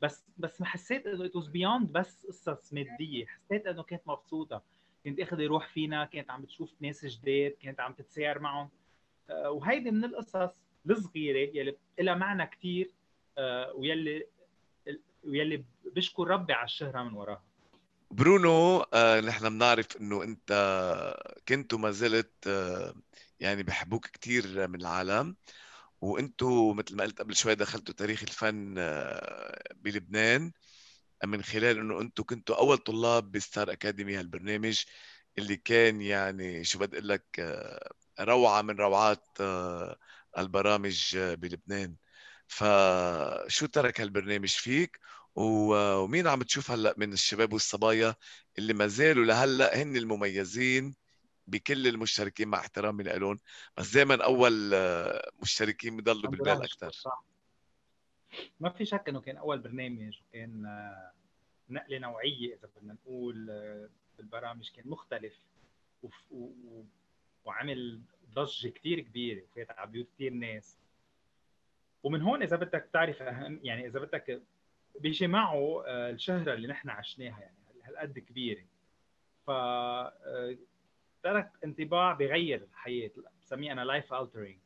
[0.01, 3.25] بس بس ما حسيت إنه ات بيوند بس قصص مادية.
[3.25, 4.63] حسيت إنه كانت مبسوطة.
[5.05, 8.69] كانت اخذ يروح فينا كانت عم بتشوف ناس جداد كانت عم تتسير معهم.
[9.29, 10.55] آه، وهيدي من القصص
[10.89, 12.91] الصغيرة يلي لها معنى كثير
[13.37, 14.27] آه، ويلي
[15.23, 15.63] ويلي
[15.95, 17.43] بشكر ربي على الشهرة من وراها.
[18.11, 20.51] برونو آه نحن بنعرف إنه أنت
[21.47, 22.47] كنت وما زلت
[23.39, 25.35] يعني بحبوك كثير من العالم.
[26.01, 28.75] وأنتو مثل ما قلت قبل شوي دخلتوا تاريخ الفن
[29.75, 30.51] بلبنان.
[31.23, 34.83] من خلال إنه انتو كنتوا أول طلاب بستار أكاديمي هالبرنامج
[35.37, 39.97] اللي كان يعني شو بدي أقول لك آه روعة من روعات آه
[40.37, 41.95] البرامج آه، بلبنان.
[42.47, 44.99] فشو ترك هالبرنامج فيك؟
[45.35, 48.15] ومين عم تشوف هلأ من الشباب والصبايا
[48.57, 50.95] اللي ما زالوا لهلأ هن المميزين
[51.47, 53.39] بكل المشتركين مع احترامي لهم
[53.77, 54.75] بس دائما أول
[55.41, 56.91] مشتركين بضلوا بالبال أكثر
[58.59, 60.61] ما في شك إنه كان أول برنامج وكان
[61.69, 63.35] نقلة نوعية إذا بدنا نقول
[64.17, 65.39] بالبرامج كان مختلف
[67.45, 68.01] وعمل
[68.33, 70.77] ضجة كثير كبيرة وفات على بيوت كثير ناس.
[72.03, 74.41] ومن هون إذا بدك تعرف أهم يعني إذا بدك
[74.99, 78.63] بيجي معه آه، الشهرة اللي نحن عشناها يعني هالقد كبيرة.
[79.45, 80.57] ف آه،
[81.23, 84.59] ترك انطباع بغير الحياة بسميه أنا life altering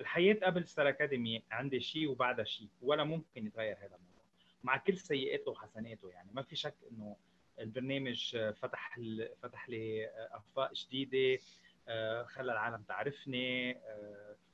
[0.00, 4.22] الحياة قبل ستار اكاديمي عندي شيء وبعدها شيء ولا ممكن يتغير هذا الموضوع.
[4.64, 6.30] مع كل سيئاته وحسناته يعني.
[6.32, 7.16] ما في شك إنه
[7.58, 9.00] البرنامج فتح
[9.42, 11.42] فتح لي أفاق جديدة
[11.88, 13.78] آه، خلى العالم تعرفني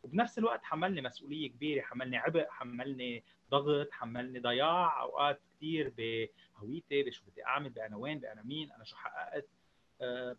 [0.03, 1.83] وبنفس الوقت حملني مسؤولية كبيرة.
[1.83, 8.43] حملني عبء حملني ضغط حملني ضياع أوقات كثير بهويتي بشو بدي أعمل بأنا وين بأنا
[8.43, 9.49] مين أنا شو حققت.
[10.01, 10.37] أه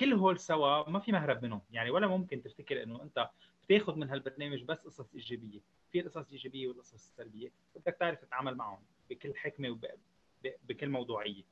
[0.00, 1.60] كل هول سوا ما في مهرب منهم.
[1.70, 3.30] يعني ولا ممكن تفتكر إنه أنت
[3.64, 5.60] بتاخذ من هالبرنامج بس قصص إيجابية
[5.92, 11.42] في القصص الايجابيه والقصص السلبية بدك تعرف تتعامل معهم بكل حكمة وبكل موضوعية.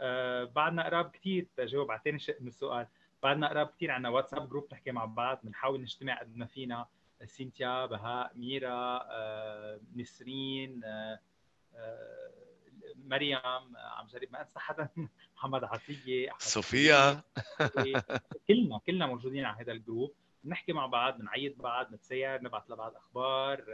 [0.00, 2.86] أه بعدنا قراب كثير تجاوب على ثاني شق من السؤال
[3.22, 6.86] بعدنا قراب كثير عندنا WhatsApp group نحكي مع بعض بنحاول نجتمع قد ما فينا
[7.24, 11.20] سينتيا بهاء ميرا آه، نسرين آه،
[11.74, 12.30] آه،
[13.04, 13.38] مريم
[13.74, 14.88] عم جرب ما أنسى حدا
[15.36, 17.22] محمد عطية صوفيا.
[18.48, 20.14] كلنا كلنا موجودين على هذا ال group.
[20.44, 23.64] بنحكي مع بعض بنعيد بعض نتسير نبعث لبعض أخبار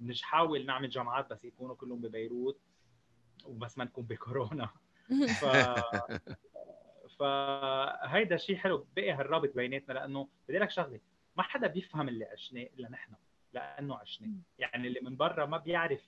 [0.00, 2.60] بنحاول نعمل جمعات بس يكونوا كلهم ببيروت
[3.44, 4.68] وبس ما نكون بكورونا.
[5.40, 5.44] ف
[7.18, 11.00] فهيدا شيء حلو بقي هالرابط بيناتنا لأنه بدي لك شغلة
[11.36, 13.12] ما حدا بيفهم اللي عشناه إلا نحن
[13.52, 16.00] لأنه عشناه يعني اللي من برا ما بيعرف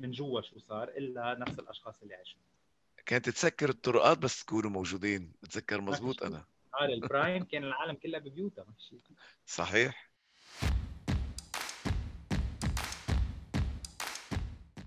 [0.00, 2.40] من جوا شو صار إلا نفس الأشخاص اللي عشوا
[3.06, 6.44] كانت تسكر الطرقات بس تكونوا موجودين بتذكر مزبوط أنا.
[6.76, 8.96] نهار البرايم كان العالم كلها ببيوتها ماشي.
[9.46, 10.10] صحيح.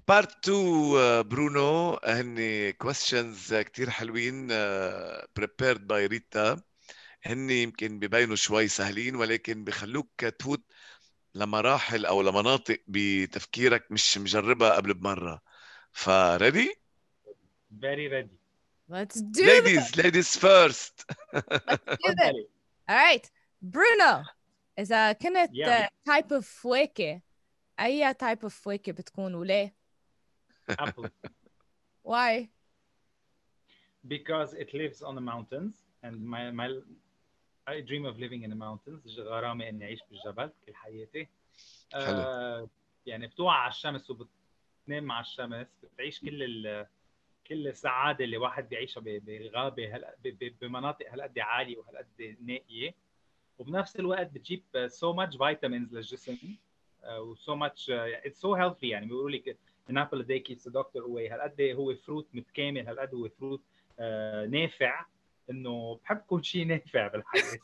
[0.08, 4.48] part 2 برونو هن كويستشنز كثير حلوين
[5.36, 6.62] prepared by ريتا
[7.24, 10.64] هن يمكن ببينوا شوي سهلين ولكن بخلوك تفوت
[11.36, 15.42] لمراحل أو لمناطق بتفكيرك مش مجربها قبل بمرة.
[15.92, 16.76] ف ready
[17.82, 18.39] very ready.
[18.91, 20.95] let's do ladies this ladies first
[21.69, 22.37] let's do this
[22.91, 23.31] all right
[23.63, 24.25] برونو
[24.79, 25.89] إذا كنت Yeah.
[26.05, 27.21] تايب اوف فواكه
[27.81, 29.75] أي تايب اوف فواكه بتكون وليه؟
[30.73, 31.09] apple
[32.09, 32.49] Why؟
[34.07, 36.69] because it lives on the mountains and my my
[37.67, 41.29] I dream of living in the mountains غرامي اني اعيش بالجبل كل حياتي
[41.93, 42.03] حلو.
[42.05, 42.69] آه
[43.07, 46.87] يعني بتوعى على الشمس وبتنام على الشمس بتعيش كل ال
[47.50, 50.06] كل السعاده اللي واحد بيعيشها ب- بغابة هل
[50.62, 52.96] بمناطق هالقد عالية وهالقد نائية.
[53.60, 56.38] وبنفس الوقت بتجيب so much vitamins للجسم
[57.08, 59.06] و so much uh, it's so healthy يعني.
[59.06, 59.58] بيقولوا لك
[59.90, 59.92] a
[60.24, 61.32] day keeps the doctor away.
[61.32, 63.62] هالقد هو فروت متكامل هالقد هو فروت
[64.00, 65.06] آه، نافع.
[65.50, 67.60] إنه بحب كل شيء نافع بالحياة.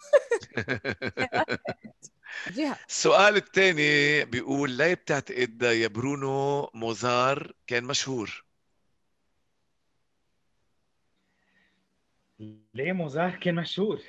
[2.90, 8.46] السؤال الثاني بيقول ليه بتعتقد يا برونو موزار كان مشهور؟
[12.74, 14.02] ليه موزار كان مشهور؟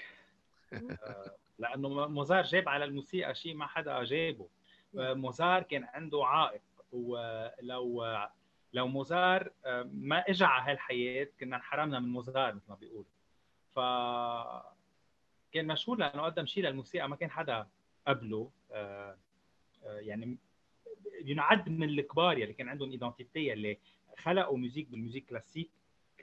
[0.73, 4.49] آه، لأنه موزار جاب على الموسيقى شيء ما حدا جابه
[4.99, 6.63] آه، موزار كان عنده عائق.
[6.93, 8.05] ولو
[8.73, 13.05] لو موزار آه، ما اجى على هالحياة كنا انحرمنا من موزار مثل ما بيقولوا.
[13.75, 13.79] ف
[15.53, 17.67] كان مشهور لأنه قدم شيء للموسيقى ما كان حدا
[18.07, 18.51] قبله.
[18.73, 19.17] آه،
[19.85, 20.39] آه، يعني
[21.25, 23.79] ينعد من الكبار يلي كان عندهم ايدنتيتي يلي
[24.19, 25.71] خلقوا music بال musique classique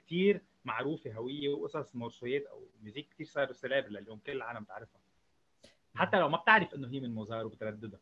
[0.06, 5.00] كثير معروفة هوية وقصص morceau يات أو music كثير صاروا célèbres لليوم كل العالم بتعرفها.
[5.94, 8.00] حتى لو ما بتعرف إنه هي من موزار وبترددها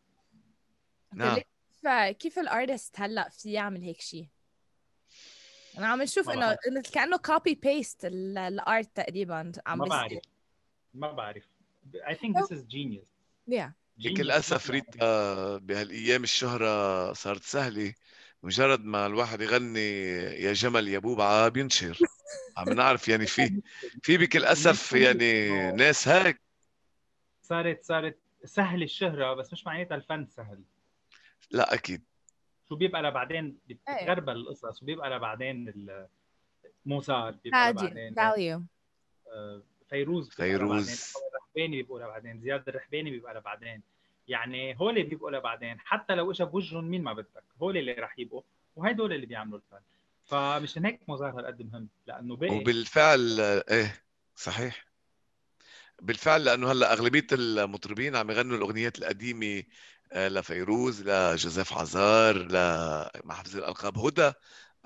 [1.15, 1.37] نعم.
[1.37, 1.89] كيف
[2.19, 4.27] كيف ال artist هلأ في يعمل هيك شيء؟
[5.79, 6.57] أنا عم نشوف إنه
[6.93, 9.85] كأنه copy paste ال art تقريبا عم ما.
[9.85, 10.23] بعرف.
[10.95, 11.45] ما بعرف.
[11.95, 13.07] I think this is genius.
[13.51, 13.71] Yeah.
[13.97, 14.35] بكل Genius.
[14.35, 17.95] اسف ريتا بهالأيام الشهرة صارت سهلة.
[18.43, 19.99] مجرد ما الواحد يغني
[20.43, 21.99] يا جمل يا بوبعه بينشر.
[22.57, 23.63] عم نعرف يعني في
[24.03, 26.41] في بكل اسف يعني ناس هيك.
[27.43, 30.63] صارت صارت سهل الشهرة بس مش معناتها الفن سهل.
[31.51, 32.03] لا أكيد.
[32.69, 36.09] شو بيبقى لبعدين؟ بتغربل القصص وبيبقى لبعدين ال-
[36.87, 38.63] موزار بيبقى value لبعدين value.
[39.33, 40.83] آه، فيروز بيبقى فيروز.
[40.91, 43.83] لبعدين الرحباني بيبقوا لبعدين زياد الرحباني بيبقى لبعدين.
[44.29, 48.43] يعني هول بيبقوا لبعدين حتى لو اجى بوجههم مين ما بدك هول اللي رح يبقوا
[48.77, 49.83] وهدول اللي بيعملوا الفن.
[50.25, 54.03] فمشان هيك موزار هالقد مهم لأنه باقي وبالفعل إيه
[54.37, 54.87] صحيح.
[56.03, 59.63] بالفعل لأنه هلأ أغلبية المطربين عم يغنوا الأغنيات القديمة
[60.13, 63.99] آه، لفيروز لجوزيف عزار لما حفظ الألقاب.
[63.99, 64.33] هدى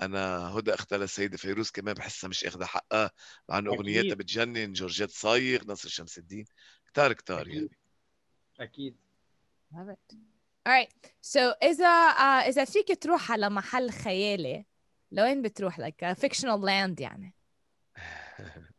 [0.01, 3.11] أنا هدى اختها للسيدة فيروز كمان بحسها مش اخذها حقها.
[3.49, 3.79] مع إنه أكيد.
[3.79, 6.45] اغنياتها بتجنن جورجيت صايغ نصر شمس الدين.
[6.87, 7.69] كتار كتار يعني.
[8.59, 8.95] أكيد.
[9.73, 10.15] Love it.
[10.67, 14.65] Alright so إذا uh, إذا فيك تروح على محل خيالي
[15.11, 17.33] لوين بتروح؟ Like a fictional land يعني.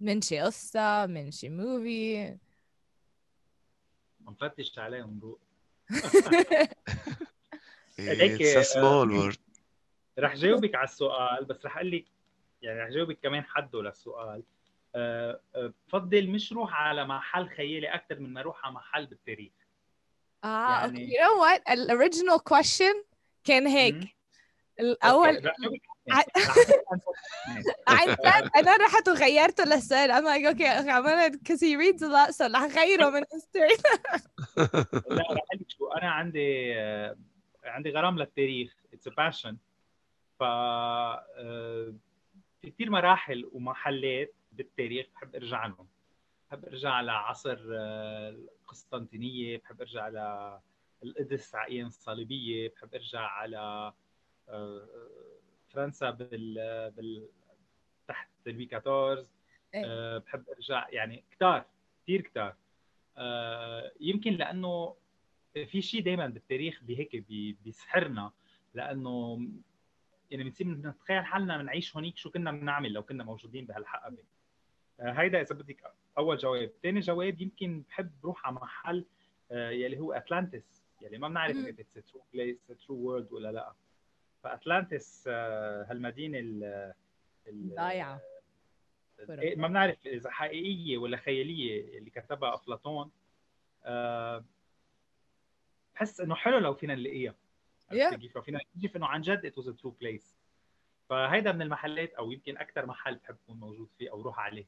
[0.00, 2.38] من شي قصة من شي موفي
[4.28, 5.38] نفتش عليهم نروح
[7.98, 9.38] هيك، it's a small world.
[10.18, 12.04] رح جاوبك على السؤال بس رح أقول لك
[12.62, 14.42] يعني رح جاوبك كمان حده للسؤال.
[15.56, 19.52] بفضل مش روح على محل خيالي أكثر من ما أروح على محل بالتاريخ
[20.44, 23.04] آه يعني- أوكي you know what ال original question
[23.44, 23.66] كان.
[23.66, 24.16] هيك
[26.10, 26.22] ع-
[27.88, 28.08] عن
[28.56, 32.62] أنا رحت وغيرته للسؤال I'm like okay gonna because he reads a lot so رح
[32.78, 33.82] غيره من history
[35.10, 37.16] لا رح لك شو أنا عندي آه،
[37.64, 39.56] عندي غرام للتاريخ it's passion
[40.38, 41.94] ف آه،
[42.62, 45.88] في كثير مراحل ومحلات بالتاريخ بحب أرجع لهم
[46.48, 50.60] بحب أرجع لعصر آه، القسطنطينية بحب أرجع على
[51.02, 53.92] القدس على أيام الصليبيه بحب أرجع على
[54.48, 54.88] آه،
[55.70, 56.54] فرنسا بال
[56.96, 57.28] بال
[58.08, 59.26] تحت لوي 14
[59.74, 59.82] إيه.
[59.86, 61.64] آه، بحب أرجع يعني كتار
[62.02, 62.56] كثير كتار.
[64.00, 64.96] يمكن لأنه
[65.66, 68.32] في شيء دائما بالتاريخ بهيك بي- بيسحرنا
[68.74, 69.40] لأنه
[70.30, 74.18] يعني بنصير نتخيل حالنا بنعيش هونيك شو كنا بنعمل لو كنا موجودين بهالحقبة.
[75.00, 76.70] هيدا إذا بدك أول جواب.
[76.82, 79.04] ثاني جواب يمكن بحب روح على محل
[79.50, 81.56] آه، يلي هو اتلانتس يلي ما بنعرف.
[81.56, 83.72] إذا it's true place true world ولا لا.
[84.42, 86.64] فاتلانتس آه، هالمدينة ال
[87.46, 88.20] ال- ضايعة
[89.30, 93.10] إيه، ما بنعرف إذا حقيقية ولا خيالية اللي كتبها أفلاطون.
[95.94, 97.34] بحس إنه حلو لو فينا نلاقيها.
[97.92, 98.14] Yeah.
[98.14, 100.36] كيف؟ لو فينا نكتشف إنه عن جد it was true place
[101.08, 104.66] فهيدا من المحلات أو يمكن أكثر محل بحب اكون موجود فيه أو روح عليه.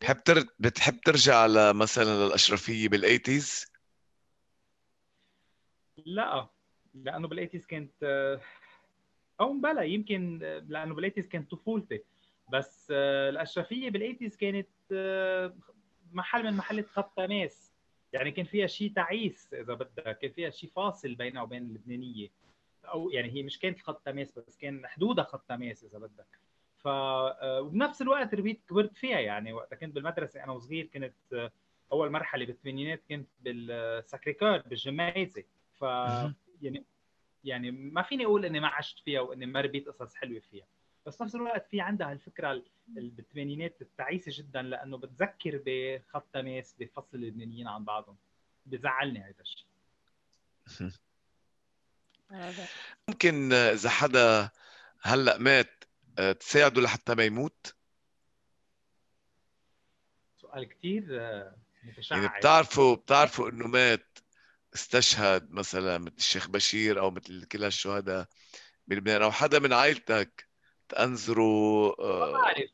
[0.00, 0.44] بحب تر...
[0.58, 3.66] بتحب ترجع مثلا للأشرفية بال eighties؟
[6.06, 6.48] لا
[6.94, 7.92] لأنه بال eighties كانت
[9.40, 12.04] أو بلا يمكن لأنه بال eighties كانت طفولتي.
[12.52, 14.68] بس الأشرفية بال eighties كانت
[16.12, 17.72] محل من محلات خط تماس
[18.12, 22.28] يعني كان فيها شيء تعيس إذا بدك كان فيها شيء فاصل بينها وبين اللبنانية.
[22.84, 26.43] أو يعني هي مش كانت خط تماس بس كان حدودها خط تماس إذا بدك.
[26.84, 26.88] ف
[27.44, 31.50] وبنفس الوقت ربيت كبرت فيها يعني وقتها كنت بالمدرسة أنا وصغير كنت
[31.92, 35.44] أول مرحلة بالثمانينات كنت بال Sacré-Cœur بالجمايزة.
[35.80, 35.82] ف
[36.62, 36.84] يعني
[37.44, 40.66] يعني ما فيني أقول إني ما عشت فيها وإني ما ربيت قصص حلوة فيها.
[41.06, 47.68] بس نفس الوقت في عندها الفكرة بالثمانينات التعيسة جدا لأنه بتذكر بخط تماس بفصل اللبنانيين
[47.68, 48.16] عن بعضهم.
[48.66, 49.34] بزعلني هذا.
[49.40, 49.66] الشيء
[53.08, 54.50] ممكن إذا حدا
[55.02, 55.83] هلأ مات آه،
[56.40, 57.74] تساعده لحتى ما يموت؟
[60.36, 64.18] سؤال كثير آه، متشعب يعني بتعرفوا بتعرفوا إنه مات
[64.74, 68.26] استشهد مثلا مثل الشيخ بشير أو مثل كل الشهداء
[68.86, 70.48] بلبنان أو حدا من عائلتك
[70.88, 72.70] تنظروا آه، ما بعرف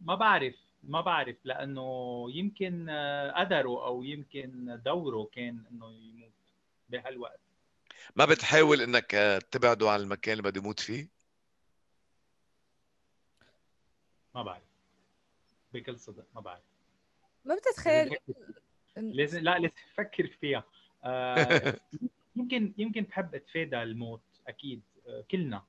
[0.00, 2.90] ما بعرف ما بعرف لأنه يمكن
[3.36, 6.32] قدره أو يمكن دوره كان إنه يموت
[6.88, 7.40] بهالوقت
[8.16, 9.10] ما بتحاول إنك
[9.50, 11.13] تبعده عن المكان اللي بده يموت فيه؟
[14.34, 14.62] ما بعرف.
[15.72, 16.62] بكل صدق ما بعرف.
[17.44, 18.16] ما بتتخيل.
[18.96, 20.64] لازم لا لازم أفكر فيها.
[21.04, 21.80] آه
[22.36, 24.82] يمكن يمكن بحب اتفادى الموت أكيد.
[25.06, 25.64] آه كلنا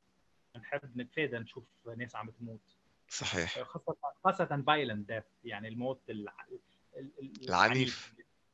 [0.55, 1.63] بنحب نتفادى نشوف
[1.97, 2.61] ناس عم تموت.
[3.09, 3.63] صحيح.
[3.63, 6.61] خاصة خاصة فايلنت ديث يعني الموت العنيف.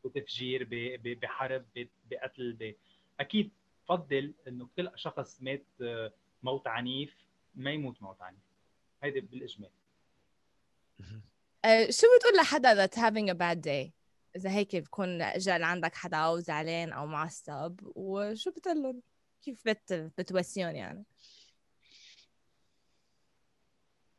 [0.06, 0.68] بتفجير
[1.04, 1.66] بحرب
[2.12, 2.76] بقتل
[3.20, 3.52] أكيد
[3.84, 7.16] بفضل إنه كل شخص مات آه، موت عنيف
[7.56, 8.42] ما يموت موت عنيف.
[9.04, 9.70] هيدي بالإجمال.
[11.90, 13.92] شو بتقول لحدا that's having a bad day
[14.36, 19.02] إذا هيك بكون جا عندك حدا أو زعلان أو معصب وشو بتقول
[19.42, 21.06] كيف بت بتوسيهم يعني؟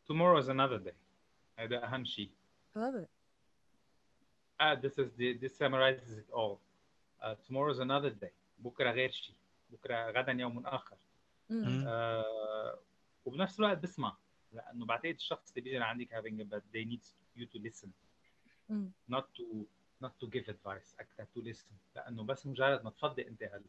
[0.08, 0.94] Tomorrow is another day.
[1.58, 2.30] هذا أهم شيء.
[2.76, 3.08] Love it.
[4.60, 6.60] Uh, this is the, this summarizes it all.
[7.22, 8.32] Uh, tomorrow is another day.
[8.58, 9.34] بكرة غير شيء.
[9.70, 10.96] بكرة غدا يوم آخر.
[11.50, 12.78] آه
[13.24, 14.16] وبنفس الوقت بسمع.
[14.53, 17.89] لانه بعتقد الشخص اللي بيجي لعندك having a bad day needs you to listen
[18.71, 19.13] mm.
[19.15, 19.43] not to
[20.03, 23.63] not to give advice اكثر to listen لانه بس مجرد ما تفضي انت هال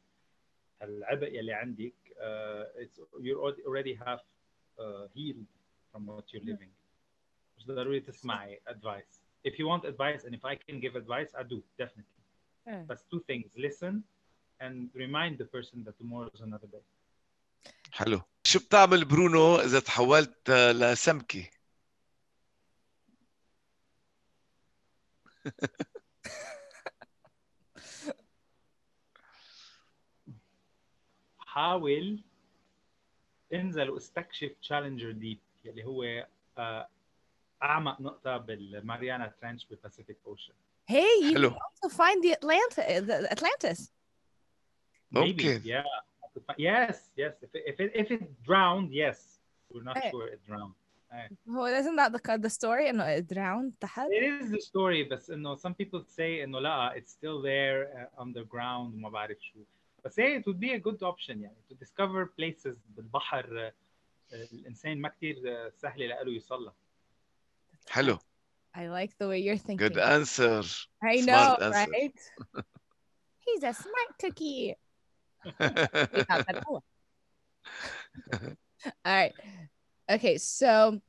[0.83, 4.21] هالعبء يلي عندك uh, it's you already have
[4.79, 5.47] uh, healed
[5.93, 6.71] from what you're living
[7.59, 11.43] مش ضروري تسمعي advice if you want advice and if I can give advice I
[11.43, 12.23] do definitely
[12.67, 12.85] yeah.
[12.89, 14.03] بس two things listen
[14.61, 16.85] and remind the person that tomorrow is another day
[17.93, 18.21] حلو
[18.54, 21.50] شو بتعمل برونو إذا تحولت لسمكة
[31.40, 32.20] حاول
[33.54, 36.88] انزل واستكشف Challenger Deep اللي هو آه،
[37.64, 40.54] أعمق نقطة بال Mariana Trench بال Pacific Ocean
[40.86, 41.50] Hey, you Hello.
[41.50, 43.90] can also find the Atlanta, the Atlantis.
[45.12, 45.84] Maybe, okay.
[46.57, 46.87] yeah.
[46.87, 47.35] Yes, yes.
[47.43, 49.39] If it, if it, if it drowned, yes.
[49.73, 50.11] We're not hey.
[50.11, 50.75] sure it drowned.
[51.51, 55.31] Oh, isn't that the the story انه it drowned تحت؟ It is the story بس
[55.31, 59.59] انه some people say انه لا it's still there uh, underground وما بعرف شو
[60.05, 63.73] بس hey, it would be a good option يعني to discover places بالبحر uh,
[64.33, 66.73] الانسان ما كثير uh, سهل له يوصل
[67.89, 68.19] حلو
[68.75, 69.89] I like the way you're thinking.
[69.89, 70.63] Good answer.
[71.03, 71.91] I know, answer.
[71.91, 72.19] right?
[73.47, 74.77] He's a smart cookie.
[79.06, 79.34] All right.
[80.12, 81.00] Okay, so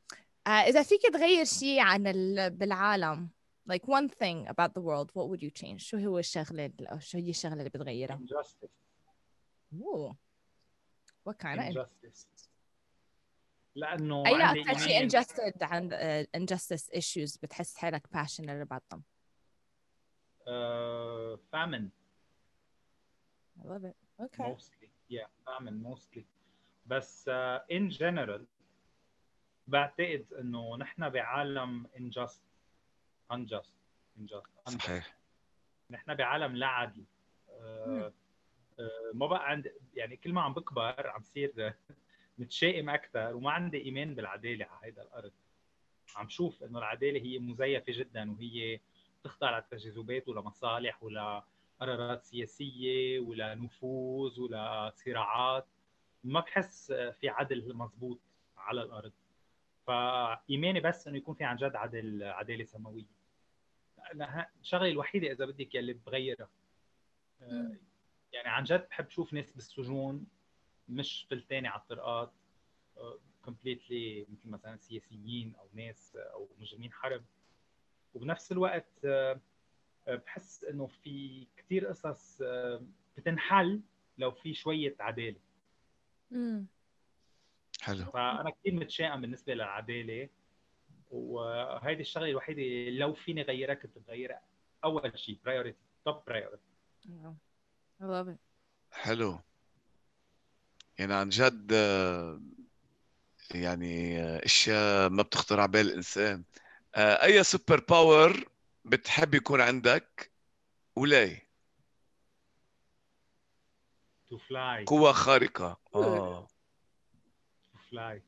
[0.47, 2.51] uh, إذا فيك تغير شيء عن ال...
[2.51, 3.31] بالعالم
[3.66, 7.18] like one thing about the world what would you change شو هو الشغلة أو شو
[7.18, 8.68] هي الشغلة اللي بتغيرها injustice
[9.75, 10.14] Ooh.
[11.29, 12.49] what kind of injustice
[13.75, 19.01] لأنه أي أكثر شيء injustice عن uh, injustice issues بتحس حالك passionate about them
[20.47, 21.90] uh, famine
[23.61, 24.55] I love it okay.
[24.55, 24.88] Mostly.
[25.11, 26.22] Yeah بعمل mostly.
[26.87, 28.40] بس uh, in general
[29.66, 32.41] بعتقد إنه نحن بعالم unjust.
[33.32, 33.72] unjust.
[34.18, 34.68] unjust.
[34.68, 35.18] صحيح.
[35.91, 37.05] نحن بعالم لا عدل.
[37.49, 37.53] Uh,
[38.78, 41.74] uh, ما بقى عند يعني كل ما عم بكبر عم بصير
[42.38, 45.32] متشائم أكثر وما عندي إيمان بالعدالة على هيدا الأرض.
[46.16, 48.80] عم شوف إنه العدالة هي مزيفة جدا وهي
[49.24, 51.45] تخضع لتجاذبات ولمصالح ولا
[51.81, 55.66] قرارات سياسية ولا نفوذ ولا صراعات.
[56.25, 58.20] ما بحس في عدل مضبوط
[58.57, 59.12] على الأرض.
[59.87, 63.07] فإيماني بس إنه يكون في عن جد عدل عدالة سماوية.
[64.61, 66.49] الشغله الوحيدة إذا بدك يلي بغيرها.
[68.33, 70.27] يعني عن جد بحب شوف ناس بالسجون
[70.89, 72.33] مش فلتانه على الطرقات.
[73.45, 77.25] كومبليتلي مثل مثلا سياسيين أو ناس أو مجرمين حرب.
[78.14, 79.07] وبنفس الوقت
[80.09, 82.82] بحس إنه في كثير قصص آه،
[83.16, 83.80] بتنحل
[84.18, 85.40] لو في شوية عدالة.
[86.32, 86.66] امم
[87.80, 88.05] حلو.
[88.05, 90.28] فأنا كثير متشائم بالنسبة للعدالة
[91.11, 94.40] وهيدي الشغلة الوحيدة لو فيني غيرها كنت بغيرها
[94.84, 96.62] أول شيء priority top priority
[98.00, 98.38] I love it.
[98.92, 99.40] حلو.
[100.98, 102.40] يعني عن جد آه،
[103.50, 106.44] يعني آه، إشياء ما بتخطر على بال الإنسان.
[106.94, 108.49] آه، أي superpower
[108.85, 110.30] بتحب يكون عندك
[110.97, 111.49] وليه
[114.28, 115.80] to fly قوة خارقة.
[115.95, 116.49] آه.
[117.72, 118.22] to fly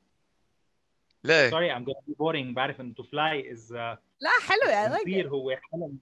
[1.25, 2.55] ليه sorry I'm gonna be boring.
[2.55, 5.99] بعرف انه to fly is لا حلو يعني يطير هو حلم.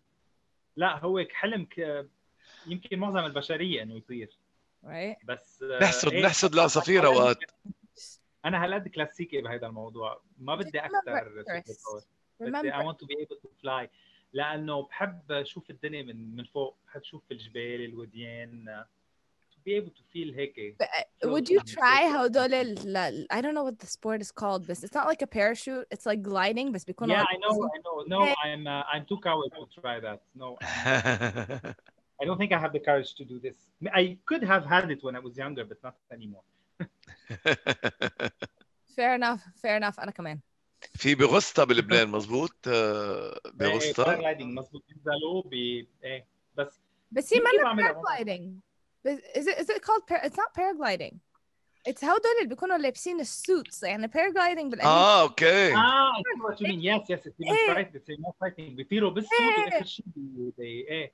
[0.77, 2.07] لا هو حلم ك...
[2.67, 4.39] يمكن معظم البشرية إنه يطير.
[4.85, 5.25] Right.
[5.25, 7.39] بس آه، نحسد إيه، نحسد العصافير أوقات.
[8.45, 12.05] أنا هالقد كلاسيكي بهذا الموضوع؟ ما بدي أكثر first.
[12.41, 13.89] بدي I want to be able to fly.
[14.34, 18.84] لانه بحب اشوف الدنيا من من فوق بحب اشوف الجبال الوديان
[19.52, 20.78] to be able to feel هيك
[21.26, 24.84] would you try هدول ال- ال- I don't know what the sport is called but
[24.84, 27.80] it's not like a parachute it's like gliding بس بيكونوا yeah like I know I
[27.86, 30.58] know no I'm uh, I'm too coward to try that no
[32.22, 33.58] I don't think I have the courage to do this
[34.02, 36.46] I could have had it when I was younger but not anymore
[38.98, 40.40] fair enough fair enough أنا كمان
[40.95, 42.69] في بغسطة بلبنان مزبوط
[43.55, 45.53] بغسطة باراجلايدنج مضبوط بينزلوا ب
[46.05, 46.27] إيه
[46.57, 46.81] بس.
[47.13, 48.03] بس هي يمكن ما بعملها.
[48.03, 48.51] paragliding.
[49.05, 51.15] بس is it is it called par- it's not paragliding.
[51.89, 55.75] It's هدول اللي بيكونوا لابسين ال suits يعني paragliding بالانجليزي آه أوكي.
[55.75, 56.81] آه I see what you mean.
[56.81, 57.75] Yes yes it's even إيه.
[57.75, 58.77] fright it's even frightening.
[58.77, 59.83] بيطيروا بال suit إيه.
[60.59, 61.13] إيه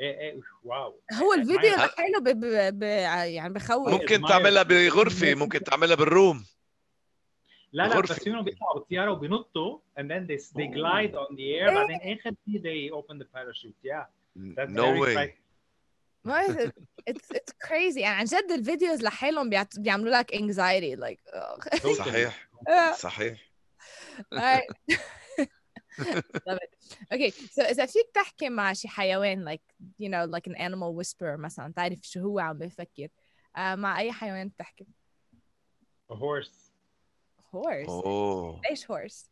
[0.00, 0.40] إيه إيه.
[0.64, 1.00] wow.
[1.12, 2.28] هو الفيديو لحاله ب...
[2.28, 2.78] ب...
[2.78, 2.82] ب...
[2.82, 3.88] يعني بخوف.
[3.88, 6.44] ممكن تعملها بغرفة ممكن تعملها بال room.
[7.75, 8.15] لا لا غرفة.
[8.15, 12.33] بس فيهم بيطلعوا بالطياره وبينطوا and then they they glide on the air بعدين اخر
[12.45, 14.05] شيء they open the parachute yeah
[14.37, 15.41] that's نو very واي frightening.
[16.25, 16.47] ما
[17.09, 19.79] it's it's crazy يعني عن جد الفيديوز لحالهم بيعت...
[19.79, 21.79] بيعملوا لك anxiety like ugh.
[21.79, 21.93] Totally.
[21.97, 22.91] صحيح آه.
[22.91, 23.51] صحيح
[24.33, 24.97] Alright.
[26.47, 26.71] Love it.
[27.13, 31.39] Okay, so إذا فيك تحكي مع شي حيوان like you know like an animal whisperer
[31.39, 33.07] مثلا تعرف شو هو عم بفكر
[33.57, 34.87] آه مع أي حيوان بتحكي
[36.13, 36.64] a horse
[37.64, 37.88] Horse.
[37.88, 39.24] اوه ليش horse.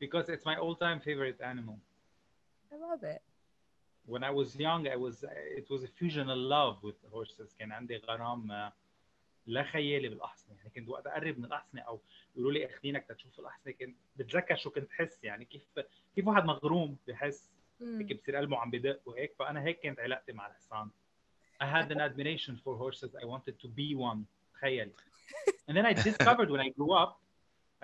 [0.00, 1.76] Because it's my all-time favorite animal.
[2.72, 3.22] I love it.
[4.12, 5.16] When I was young I was
[5.60, 7.54] it was a fusion of love with horses.
[7.58, 8.72] كان عندي غرام آه،
[9.46, 10.56] لا خيالي بالأحصنة.
[10.56, 12.00] يعني كنت وقت أقرب من الأحصنة أو
[12.36, 13.72] يقولوا لي اخذينك تشوف الأحصنة.
[13.72, 15.24] كنت بتذكر شو كنت حس.
[15.24, 15.62] يعني كيف
[16.16, 17.50] كيف واحد مغروم بحس.
[17.80, 18.16] هيك Mm.
[18.22, 19.34] بصير قلبه عم بدق وهيك.
[19.38, 20.90] فأنا هيك كانت علاقتي مع الحصان.
[21.62, 23.10] I had an admiration for horses.
[23.22, 24.18] I wanted to be one.
[24.54, 24.90] تخيل
[25.68, 27.20] and then I discovered when I grew up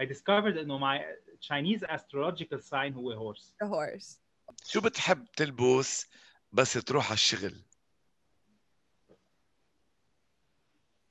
[0.00, 1.00] I discovered انه my
[1.40, 3.42] Chinese astrological sign هو horse.
[3.64, 4.18] The horse.
[4.64, 6.08] شو بتحب تلبس
[6.52, 7.62] بس تروح على الشغل؟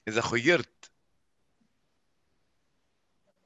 [0.07, 0.91] إذا خيرت.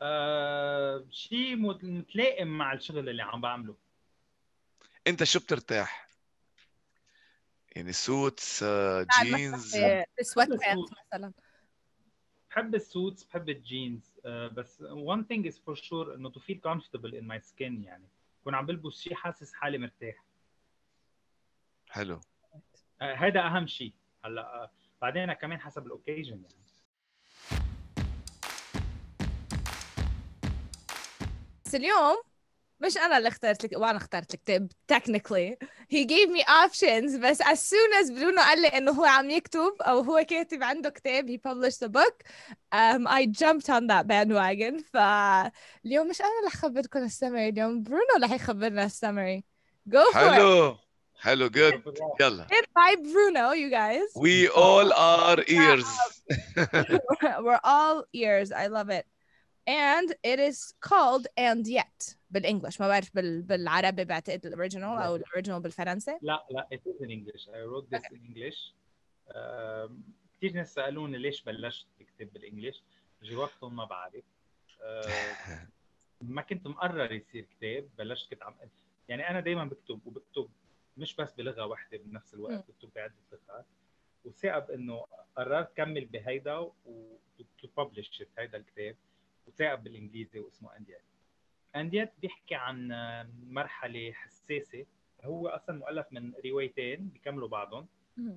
[0.02, 3.76] آه شيء مت- متلائم مع الشغل اللي عم بعمله.
[5.08, 6.10] أنت شو بترتاح؟
[7.76, 9.72] يعني suits آه، جينز
[10.22, 11.34] sweat pant مثلا.
[12.54, 16.58] بحب ال suits بحب الجينز آه بس one thing is for sure إنه to feel
[16.68, 18.08] comfortable in my skin يعني.
[18.44, 20.26] كون عم بلبس شيء حاسس حالي مرتاح.
[21.90, 22.22] حلو.
[23.02, 23.94] آه هذا أهم شيء
[24.26, 26.56] هلا آه بعدين كمان حسب ال occasion يعني.
[31.66, 32.22] بس اليوم
[32.86, 35.56] مش أنا اللي اخترت لك وأنا اخترت الكتاب technically.
[35.94, 39.74] He gave me options بس as soon as برونو قال لي إنه هو عم يكتب
[39.82, 42.24] أو هو كاتب عنده كتاب he published a book
[42.74, 44.84] um, I jumped on that bandwagon.
[44.94, 49.44] فاليوم مش أنا اللي حخبركم السمري اليوم برونو اللي حيخبرنا السمري
[49.90, 50.18] go for it.
[50.18, 50.78] حلو.
[51.20, 52.48] حلو good يلا.
[52.52, 54.22] Read by Bruno you guys.
[54.22, 55.88] We all are ears.
[57.46, 58.52] We're all ears.
[58.52, 59.06] I love it.
[59.68, 62.82] And it is called and yet بالإنجلش.
[62.82, 63.42] ما بعرف بال...
[63.42, 66.20] بالعربي بعتقد الأوريجينال أو الأوريجينال بالفرنسي.
[66.22, 67.48] لا لا it is in English.
[67.48, 68.74] I wrote this in English.
[69.36, 70.04] آم،
[70.38, 72.84] كثير ناس سألوني ليش بلشت اكتب بالإنجلش.
[73.24, 74.24] جاوبتهم ما بعرف.
[74.82, 75.04] آه،
[76.22, 77.90] ما كنت مقرر يصير كتاب.
[77.98, 78.56] بلشت كنت عم
[79.10, 80.50] يعني أنا دائما بكتب وبكتب
[80.98, 82.66] مش بس بلغة واحدة بنفس الوقت.
[82.72, 83.66] بكتب بعدة لغات.
[84.26, 85.06] وثاقب إنه
[85.38, 86.72] قررت كمل بهيدا و
[87.64, 88.96] to publish it، هيدا الكتاب.
[89.48, 91.02] وثاقب بالإنجليزي واسمه انديت
[91.76, 94.86] انديت بيحكي عن آه، مرحلة حساسة.
[95.24, 97.88] هو أصلا مؤلف من روايتين بيكملوا بعضهم.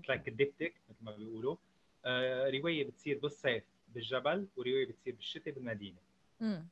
[0.09, 1.57] like ال diptych مثل ما بيقولوا.
[2.05, 5.99] آه رواية بتصير بالصيف بالجبل ورواية بتصير بالشتاء بالمدينة.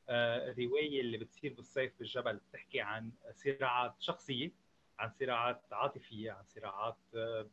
[0.08, 4.50] آه الرواية اللي بتصير بالصيف بالجبل بتحكي عن صراعات شخصية
[4.98, 7.46] عن صراعات عاطفية عن صراعات آه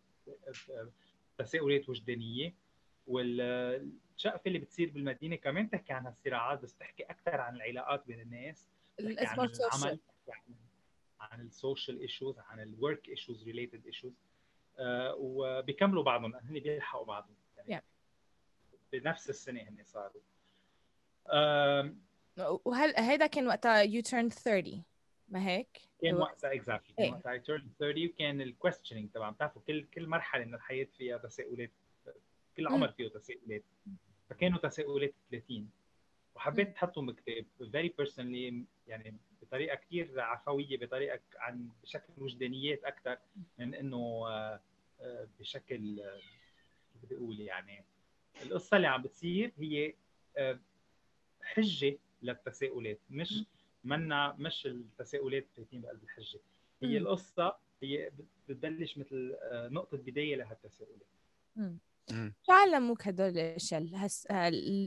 [1.38, 2.54] تساؤلات وجدانية.
[4.26, 8.70] والشقفه اللي بتصير بالمدينة كمان تحكي عن هالصراعات بس تحكي أكثر عن العلاقات بين الناس
[8.98, 10.00] تحكي عن العمل
[11.20, 14.14] عن ال social issues عن ال work issues related issues
[15.18, 17.36] وبيكملوا بعضهم هن بيلحقوا بعضهم.
[17.58, 17.84] يعني yeah.
[18.92, 20.22] بنفس السنة هن صاروا.
[22.66, 24.84] وهل هيدا كان وقتها you turn 30
[25.30, 29.86] ما هيك؟ كان وقتها exactly كان وقتها turn 30 وكان ال questioning طبعا بتعرفوا كل
[29.86, 31.72] كل مرحلة من الحياة فيها تساؤلات
[32.58, 33.64] كل عمر فيه تساؤلات
[34.32, 35.70] فكانوا تساؤلات 30
[36.36, 43.18] وحبيت احطهم بكتاب very personally يعني بطريقة كثير عفوية بطريقة عن بشكل وجدانيات أكثر
[43.60, 44.60] من إنه آه،
[45.02, 46.20] آه، بشكل آه،
[46.94, 47.84] كيف بدي أقول يعني
[48.42, 49.94] القصة اللي عم بتصير هي
[51.42, 53.44] حجة للتساؤلات مش
[53.84, 56.40] منا مش التساؤلات فايتين بقلب الحجة.
[56.84, 58.12] هي القصة هي
[58.48, 61.08] بتبلش مثل نقطة بداية لهالتساؤلات.
[62.10, 64.28] شو علموك هدول الأشياء هس...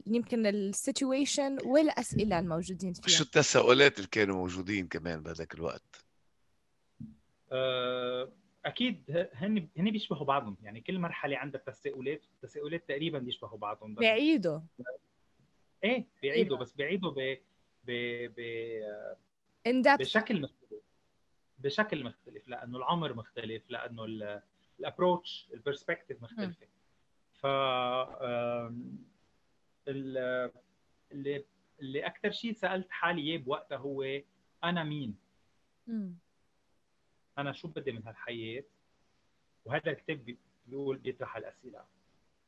[0.07, 3.17] يمكن السيتويشن والأسئلة الموجودين فيها.
[3.17, 6.05] شو التساؤلات اللي كانوا موجودين كمان بهذاك الوقت؟
[7.53, 8.33] أه
[8.65, 10.57] أكيد هن هن بيشبهوا بعضهم.
[10.63, 14.61] يعني كل مرحلة عندها تساؤلات التساؤلات تقريبا بيشبهوا بعضهم بيعيدوا.
[15.85, 17.39] إيه بيعيدوا بس بيعيدوا ب
[17.85, 17.91] ب
[18.37, 18.41] ب
[19.99, 20.83] بشكل مختلف.
[21.59, 24.05] بشكل مختلف لأنه العمر مختلف لأنه
[24.81, 26.67] ال approach ال perspective مختلفة.
[27.45, 27.47] ف
[29.89, 31.45] اللي
[31.81, 34.21] اللي أكثر شيء سألت حالي اياه بوقتها هو
[34.65, 35.17] أنا مين؟
[35.87, 36.15] مم.
[37.39, 38.65] أنا شو بدي من هالحياة؟
[39.65, 40.37] وهذا الكتاب
[40.67, 41.85] بيقول بيطرح الاسئله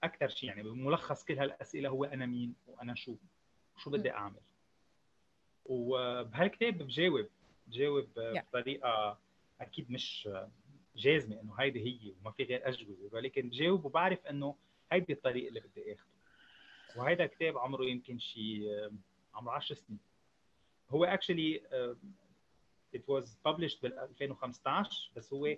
[0.03, 3.17] أكثر شيء يعني بملخص كل هالأسئلة هو أنا مين وأنا شو؟
[3.77, 4.41] شو بدي أعمل؟
[5.65, 7.27] وبهالكتاب بجاوب
[7.67, 9.19] بجاوب بطريقة
[9.61, 10.29] أكيد مش
[10.97, 14.57] جازمة إنه هيدي هي وما في غير أجوبة ولكن بجاوب وبعرف إنه
[14.93, 16.17] هيدي الطريق اللي بدي اخذه
[16.97, 18.63] وهيدا كتاب عمره يمكن شي
[19.35, 19.99] عمره 10 سنين.
[20.91, 21.63] هو اكشلي
[22.97, 25.57] it was published بال 2015 بس هو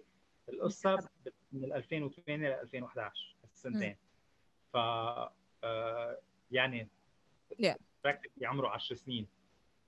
[0.49, 1.09] القصة
[1.53, 3.97] من 2008 ل 2011 السنتين.
[4.73, 4.77] ف
[5.65, 6.19] آه،
[6.51, 6.89] يعني
[7.63, 7.77] yeah.
[8.43, 9.27] عمره 10 سنين.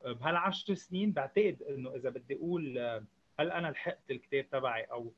[0.05, 3.05] بهال 10 سنين بعتقد إنه إذا بدي أقول آه،
[3.41, 5.13] هل أنا لحقت الكتاب تبعي أو آه،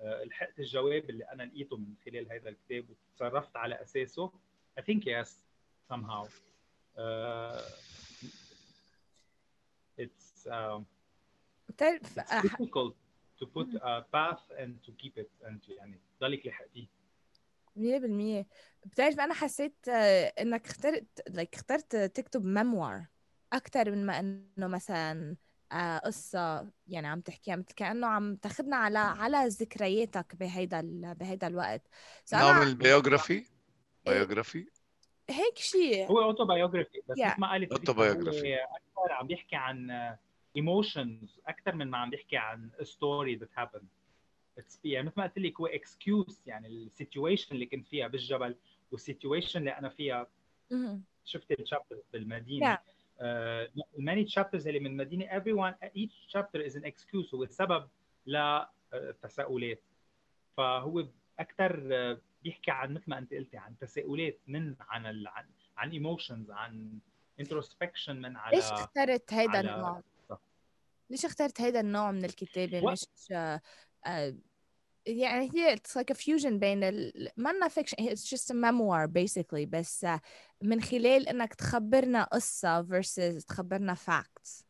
[0.00, 4.32] لحقت الجواب اللي أنا لقيته من خلال هذا الكتاب وتصرفت على أساسه.
[4.78, 5.28] I think yes
[5.90, 6.28] somehow.
[6.98, 7.60] uh,
[9.96, 10.86] it's um,
[11.68, 12.94] it's difficult
[13.38, 16.86] to put a path and to keep it and يعني تضلك لحقتيه.
[17.76, 18.46] 100%
[18.86, 23.06] بتعرف أنا حسيت آه، إنك اخترت like اخترت تكتب ميموار
[23.52, 25.36] أكثر من ما إنه مثلا آه،
[26.04, 31.82] قصة يعني عم تحكيها مثل كأنه عم تاخذنا على على ذكرياتك بهيدا بهيدا الوقت.
[32.32, 33.44] نعمل biography
[34.06, 34.66] biography
[35.30, 37.26] هيك شيء هو autobiography بس yeah.
[37.26, 39.90] مثل ما قالت autobiography أكثر عم بيحكي عن
[40.56, 43.80] emotions أكثر من ما عم بيحكي عن story that happened
[44.84, 48.56] يعني مثل ما قلت لك هو excuse يعني ال situation اللي كنت فيها بالجبل
[48.90, 50.26] وال situation اللي أنا فيها.
[51.24, 52.74] شفت ال chapter بالمدينة.
[52.74, 52.97] Yeah.
[53.20, 57.88] ال many chapters اللي من المدينة everyone each chapter is an excuse هو سبب
[58.26, 59.82] للتساؤلات
[60.56, 61.04] فهو
[61.38, 65.28] أكثر آه، بيحكي عن مثل ما أنت قلتي عن تساؤلات من عن ال...
[65.28, 65.46] عن
[65.76, 66.98] عن emotions عن
[67.40, 70.02] introspection من على ليش اخترت هيدا النوع؟
[71.10, 73.60] ليش اخترت هيدا النوع من الكتابة؟ مش آه
[75.08, 77.28] يعني هي it's like a fusion بين ال...
[77.36, 80.06] مانا fiction it's just a memoir basically بس
[80.62, 84.64] من خلال إنك تخبرنا قصة versus تخبرنا facts.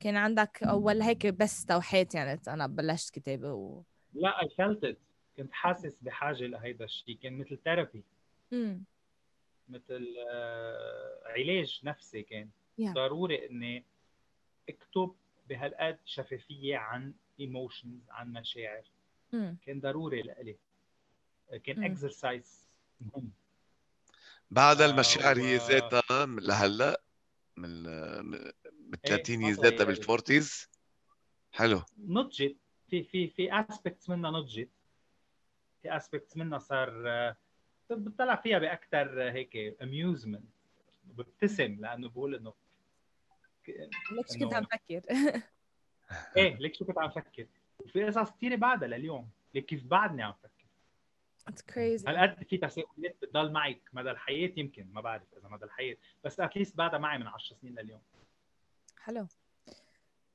[0.00, 3.82] كان عندك اول هيك بس توحيت يعني أنا بلشت كتابة و...
[4.14, 4.96] لا I felt it.
[5.36, 8.04] كنت حاسس بحاجة لهيدا الشيء كان مثل therapy
[9.68, 12.48] مثل uh, علاج نفسي كان.
[12.80, 12.84] Yeah.
[12.84, 13.84] ضروري إني
[14.68, 15.14] أكتب
[15.48, 18.82] بهالقد شفافية عن emotions عن مشاعر.
[19.32, 19.54] م.
[19.66, 20.56] كان ضروري لإلي.
[21.64, 22.66] كان exercise
[23.00, 23.30] مهم.
[24.50, 27.00] بعد المشاعر هي ذاتها لهلا
[27.56, 27.82] من
[28.90, 30.68] من 30 هي ذاتها بال forties.
[31.52, 31.82] حلو.
[31.98, 32.56] نضجت.
[32.90, 34.68] في في في aspects منها نضجت.
[35.82, 37.34] في aspects منها صار
[37.90, 40.44] بتطلع فيها باكثر هيك amusement
[41.04, 42.54] ببتسم لأنه بقول إنه
[44.10, 45.02] ليش كنت عم فكر؟
[46.36, 47.46] إيه ليك شو كنت عم فكر؟
[47.84, 50.48] وفي قصص كثيره بعدها لليوم كيف بعدني عم فكر.
[51.50, 52.08] It's crazy.
[52.08, 56.76] هالقد في تساؤلات بتضل معك مدى الحياة يمكن ما بعرف إذا مدى الحياة بس اتليست
[56.76, 58.00] بعدها معي من 10 سنين لليوم.
[59.02, 59.26] حلو.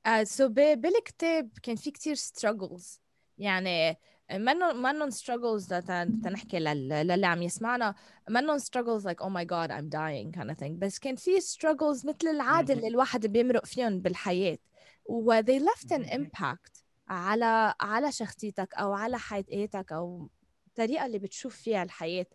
[0.07, 2.99] uh, so بالكتاب كان في كتير struggles.
[3.38, 3.97] يعني
[4.32, 7.95] منن منن struggles ده تن- تنحكي لل- للي عم يسمعنا
[8.30, 10.71] منن struggles like oh my god I'm dying kind of thing.
[10.80, 12.74] بس كان في struggles مثل العادة.
[12.74, 14.57] اللي الواحد بيمرق فيهم بالحياة.
[15.06, 20.30] و they left an impact على على شخصيتك أو على حياتك أو
[20.68, 22.26] الطريقة اللي بتشوف فيها الحياة.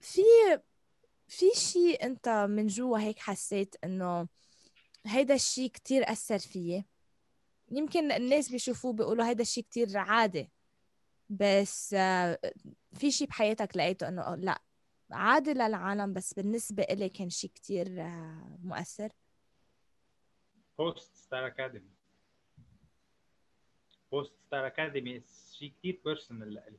[0.00, 0.22] في
[1.28, 4.28] في شيء أنت من جوا هيك حسيت إنه
[5.06, 6.84] هيدا الشيء كتير أثر فيي؟
[7.70, 10.50] يمكن الناس بيشوفوه بيقولوا هيدا الشيء كتير عادي
[11.28, 12.38] بس آه،
[12.92, 14.62] في شيء بحياتك لقيته إنه لا
[15.10, 19.12] عادي للعالم بس بالنسبة إلي كان شيء كتير آه، مؤثر؟
[21.34, 21.90] ستار اكاديمي
[24.12, 25.22] post ستار اكاديمي
[25.52, 26.76] شيء كثير personal لإلي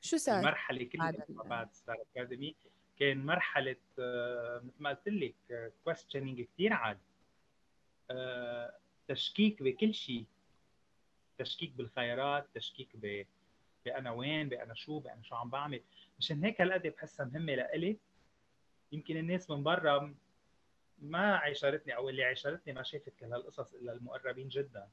[0.00, 2.54] شو صار؟ المرحلة كلها بعد ال- ما بعد ستار اكاديمي
[2.98, 5.34] كان مرحلة آه، مثل ما قلت لك
[5.84, 6.98] questioning كثير عالي
[9.08, 10.24] تشكيك بكل شيء.
[11.38, 13.26] تشكيك بالخيارات تشكيك ب
[13.84, 15.80] بأنا وين بأنا شو بأنا شو عم بعمل.
[16.18, 17.96] مشان هيك هالقد بحسها مهمة لإلي.
[18.92, 20.14] يمكن الناس من برا
[20.98, 24.88] ما عاشرتني أو اللي عاشرتني ما شافت كل هالقصص إلا المقربين جدا.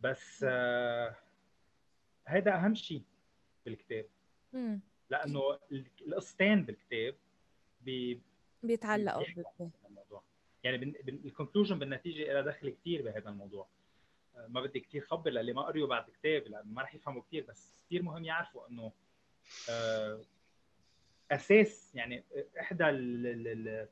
[0.00, 1.16] بس آه،
[2.26, 3.02] هيدا أهم شيء
[3.64, 4.06] بالكتاب.
[4.52, 4.80] مم.
[5.10, 7.14] لأنه ال- القصتين بالكتاب
[7.80, 8.20] بي-
[8.62, 10.22] بيتعلقوا بيحكوا بال- عن الموضوع.
[10.64, 13.66] يعني ال conclusion بالنتيجة لها دخل كثير بهذا الموضوع.
[14.36, 17.44] آه، ما بدي كثير خبر للي ما قريوا بعد كتاب لأنه ما رح يفهموا كثير
[17.48, 18.92] بس كثير مهم يعرفوا إنه
[19.70, 20.20] آه،
[21.30, 22.24] أساس يعني
[22.60, 23.88] إحدى ال- ال-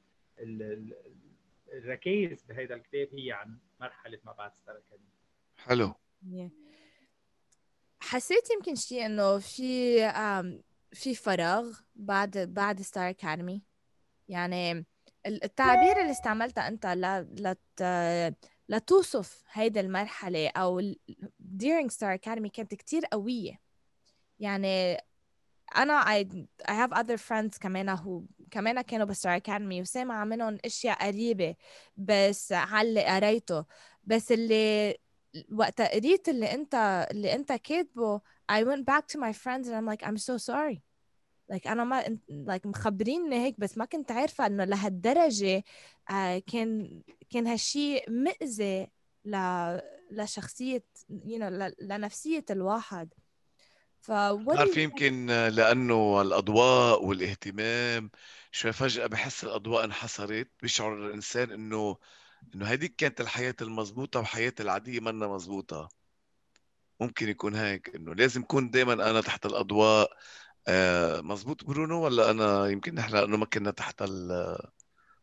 [1.72, 5.10] الركائز بهذا الكتاب هي عن مرحلة ما بعد ستار أكاديمي.
[5.56, 5.94] حلو.
[8.00, 9.96] حسيت يمكن شيء إنه في
[10.92, 13.62] في فراغ بعد بعد ستار أكاديمي.
[14.28, 14.70] يعني
[15.26, 18.36] ال- التعبير اللي استعملته أنت ل لت
[18.68, 20.98] لتوصف هيدي المرحلة أو ال-
[21.62, 23.60] during ستار أكاديمي كانت كتير قوية.
[24.38, 24.96] يعني
[25.76, 26.24] أنا I,
[26.64, 31.54] I have other friends كمان هو كمان كانوا بستار اكاديمي وسامعة منهم أشياء قريبة
[31.96, 33.64] بس على اللي قريته.
[34.04, 34.96] بس اللي
[35.52, 36.74] وقت قريت اللي أنت
[37.10, 38.20] اللي أنت كاتبه
[38.52, 40.82] I went back to my friends and I'm like I'm so sorry.
[41.52, 45.64] Like أنا ما like مخبريني هيك بس ما كنت عارفة إنه لهالدرجة
[46.10, 48.88] آه كان كان هالشي مأذي
[49.24, 49.36] ل
[50.10, 51.74] لشخصية you know ل...
[51.80, 53.14] لنفسية الواحد.
[54.00, 58.10] ف what do بعرف you think- يمكن لأنه الأضواء والاهتمام
[58.52, 61.96] شوي فجأة بحس الأضواء انحصرت بيشعر الإنسان إنه
[62.54, 65.88] إنه هذيك كانت الحياة المضبوطة وحياتي العادية منا مضبوطة.
[67.00, 70.10] ممكن يكون هيك إنه لازم يكون دائما أنا تحت الأضواء
[70.68, 74.58] آه مزبوط برونو ولا أنا يمكن نحن لأنه ما كنا تحت ال-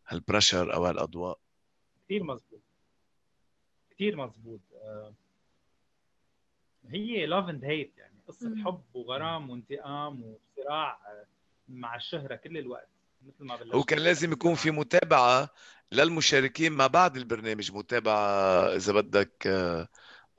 [0.08, 1.40] هالبريشر أو هالأضواء
[2.06, 2.62] كثير مزبوط
[3.92, 5.14] كثير مزبوط آه،
[6.90, 8.07] هي love and hate يعني.
[8.28, 8.66] قصة مم.
[8.66, 11.26] حب وغرام وانتقام وصراع آه،
[11.70, 12.90] مع الشهرة كل الوقت
[13.28, 15.50] مثل ما بلشت هو كان لازم يكون في متابعة
[15.92, 19.88] للمشاركين ما بعد البرنامج متابعة إذا بدك آه،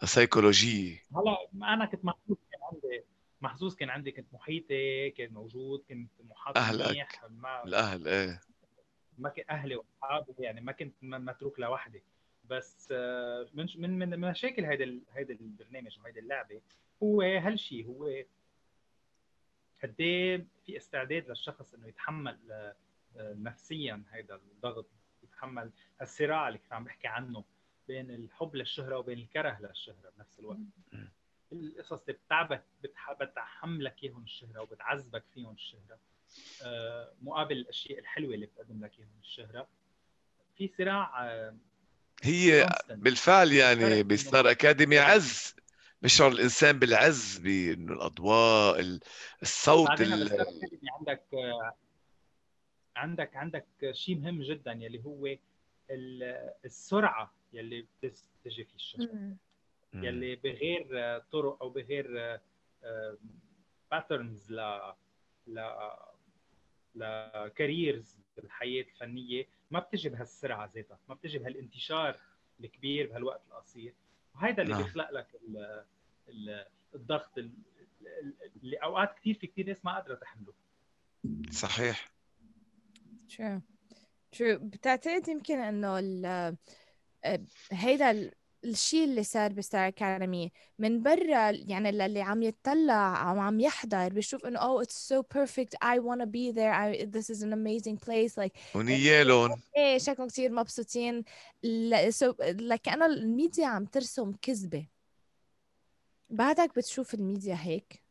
[0.05, 3.05] سيكولوجية هلا أنا كنت محظوظ كان عندي
[3.41, 6.87] محظوظ كان عندي كنت محيطي كان موجود كنت محاط أهلك.
[6.87, 8.41] منيح ما الأهل إيه
[9.19, 12.03] ما كان أهلي وأصحابي يعني ما كنت متروك لوحدي
[12.51, 16.61] بس آه، من من من مشاكل ال- هيدا البرنامج وهيدي اللعبة
[17.03, 18.11] هو هالشيء هو
[19.83, 22.77] قد إيه في استعداد للشخص إنه يتحمل آه،
[23.17, 24.87] آه، نفسيا هيدا الضغط
[25.23, 25.71] يتحمل
[26.03, 27.45] الصراع اللي كنت عم بحكي عنه
[27.89, 30.59] بين الحب للشهرة وبين الكره للشهرة بنفس الوقت.
[31.53, 35.99] القصص اللي بتعبك بتح- بتحملك إياهم الشهرة وبتعذبك فيهم الشهرة.
[37.23, 39.69] مقابل الأشياء الحلوة اللي بتقدم لك إياهم الشهرة.
[40.57, 41.29] في صراع
[42.23, 42.69] هي.
[42.91, 45.55] بالفعل يعني بستار أكاديمي عز
[46.03, 49.01] بيشعر الإنسان بالعز بإنه الأضواء ال-
[49.43, 50.47] الصوت ال-
[50.99, 51.73] عندك آه،
[52.97, 55.27] عندك عندك شيء مهم جدا يلي هو
[55.91, 59.37] ال- السرعة يلي بتجي في مم.
[60.05, 62.39] يلي بغير آه، طرق أو بغير
[63.91, 64.81] patterns ل
[65.47, 65.71] ل
[66.95, 72.21] ل careers بالحياة الفنية ما بتجي بهالسرعة ذاتها ما بتجي بهالانتشار
[72.61, 73.95] الكبير بهالوقت القصير.
[74.35, 74.83] وهيدا اللي نعم.
[74.83, 75.85] بيخلق لك ال
[76.29, 77.53] ال الضغط ال-
[78.03, 80.53] ال- اللي أوقات كثير في كثير ناس ما قادرة تحمله.
[81.51, 82.11] صحيح.
[83.31, 83.61] True.
[84.37, 84.57] True.
[84.61, 86.27] بتعتقد يمكن إنه ال
[87.25, 87.41] آه،
[87.73, 88.33] هيدا ال-
[88.65, 94.47] الشيء اللي صار بستار أكاديمي من برا يعني اللي عم يتطلع أو عم يحضر بيشوف
[94.47, 98.37] إنه oh it's so perfect I wanna be there I, this is an amazing place
[98.45, 101.25] like ونيالهم إيه شكلهم كثير مبسوطين.
[101.63, 102.13] ل...
[102.13, 104.87] so, لكأنه الميديا عم ترسم كذبة.
[106.31, 108.03] بعدك بتشوف الميديا هيك.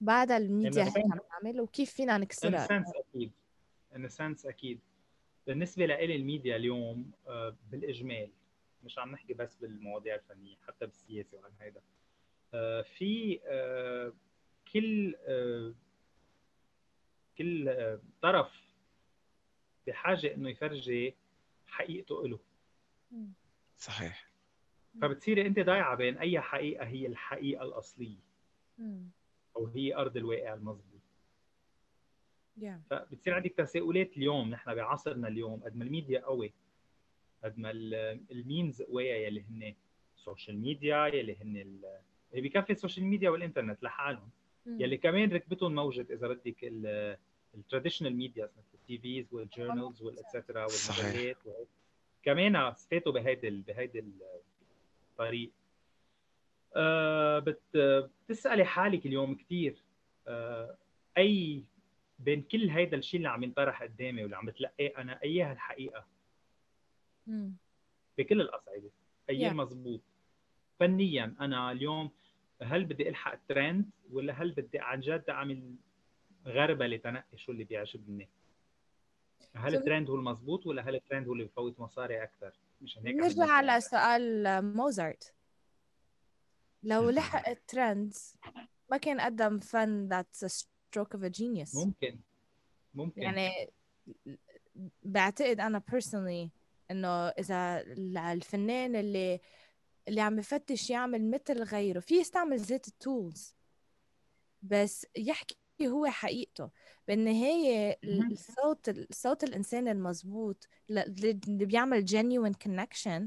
[0.00, 3.32] بعد الميديا هيك عم تعمل وكيف فينا نكسرها؟ a sense أكيد.
[3.94, 4.80] in a sense أكيد.
[5.46, 8.30] بالنسبة لإلي الميديا اليوم آه، بالإجمال
[8.84, 11.80] مش عم نحكي بس بالمواضيع الفنية حتى بالسياسة وعن هيدا.
[12.54, 14.12] آه، في آه،
[14.72, 15.14] كل
[17.38, 18.60] كل طرف
[19.86, 21.14] بحاجة إنه يفرجي
[21.66, 22.38] حقيقته له
[23.78, 24.30] صحيح.
[25.02, 28.20] فبتصيري أنت ضايعة بين أي حقيقة هي الحقيقة الأصلية
[29.56, 30.89] أو هي أرض الواقع المضبوط
[32.58, 32.80] yeah.
[32.90, 36.52] فبتصير عندك تساؤلات اليوم نحن بعصرنا اليوم قد ما الميديا قوي
[37.44, 37.70] قد ما
[38.30, 39.74] ال means قوية يلي هن
[40.16, 44.30] ال social media يلي هن اللي بكفي ال social media والإنترنت لحالهم.
[44.66, 46.56] يلي كمان ركبتهم موجة إذا بدك
[47.54, 51.36] ال traditional media مثل ال TVs وال journals وال etcetera والمجلات
[52.22, 54.04] كمان استفادوا بهيدي بهيدي
[55.10, 55.50] الطريق.
[56.76, 57.38] أه
[57.74, 59.82] بتسألي حالك اليوم كثير
[60.28, 60.76] أه
[61.18, 61.64] أي
[62.20, 66.06] بين كل هيدا الشيء اللي عم ينطرح قدامي واللي عم بتلقاه أنا أيها الحقيقة.
[67.28, 67.50] mm.
[68.18, 68.90] بكل الأصعدة.
[69.30, 69.52] اي yeah.
[69.52, 70.00] مزبوط
[70.80, 72.10] فنيا أنا اليوم
[72.62, 75.74] هل بدي ألحق ترند ولا هل بدي عن جد أعمل
[76.46, 78.28] غربله لتنقي شو اللي بيعجبني؟
[79.54, 83.52] هل الترند هو المزبوط ولا هل الترند هو اللي بفوت مصاري أكثر؟ مشان هيك نرجع
[83.52, 84.44] على سؤال
[84.76, 85.34] موزارت.
[86.82, 88.36] لو لحق ال trends
[88.90, 91.74] ما كان قدم فن that's stroke of a genius.
[91.76, 92.20] ممكن.
[92.94, 93.22] ممكن.
[93.22, 93.50] يعني
[95.02, 96.48] بعتقد أنا personally
[96.90, 97.80] إنه إذا
[98.32, 99.40] الفنان اللي
[100.08, 103.54] اللي عم يفتش يعمل مثل غيره في يستعمل زيت ال tools
[104.62, 106.70] بس يحكي هو حقيقته.
[107.08, 113.22] بالنهاية الصوت الصوت الإنسان المزبوط اللي بيعمل genuine connection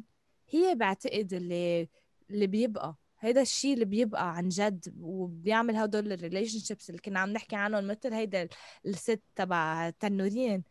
[0.49, 1.89] هي بعتقد اللي
[2.29, 2.95] اللي بيبقى.
[3.23, 7.87] هيدا الشيء اللي بيبقى عن جد وبيعمل هدول ال relationships اللي كنا عم نحكي عنهم
[7.87, 8.47] مثل هيدا
[8.85, 10.63] الست تبع تنورين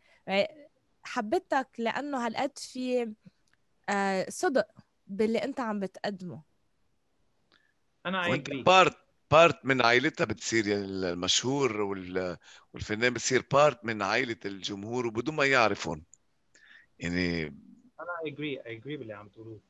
[1.02, 3.14] حبيتك لأنه هالقد في
[3.88, 4.66] آه، صدق
[5.06, 6.42] باللي أنت عم بتقدمه.
[8.06, 8.96] أنا part
[9.30, 11.80] part من عائلتها بتصير يعني المشهور
[12.74, 16.04] والفنان بتصير part من عائلة الجمهور وبدون ما يعرفون
[16.98, 17.46] يعني
[18.00, 19.60] أنا I agree I agree باللي عم تقولوه.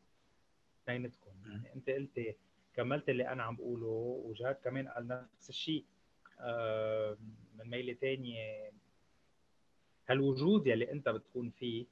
[0.86, 2.36] بيناتكم يعني أنت قلتي
[2.74, 5.84] كملت اللي أنا عم بقوله وجهاد كمان قال نفس الشيء.
[6.40, 7.16] آه،
[7.58, 8.72] من ميلة تانية
[10.08, 11.86] هالوجود يلي أنت بتكون فيه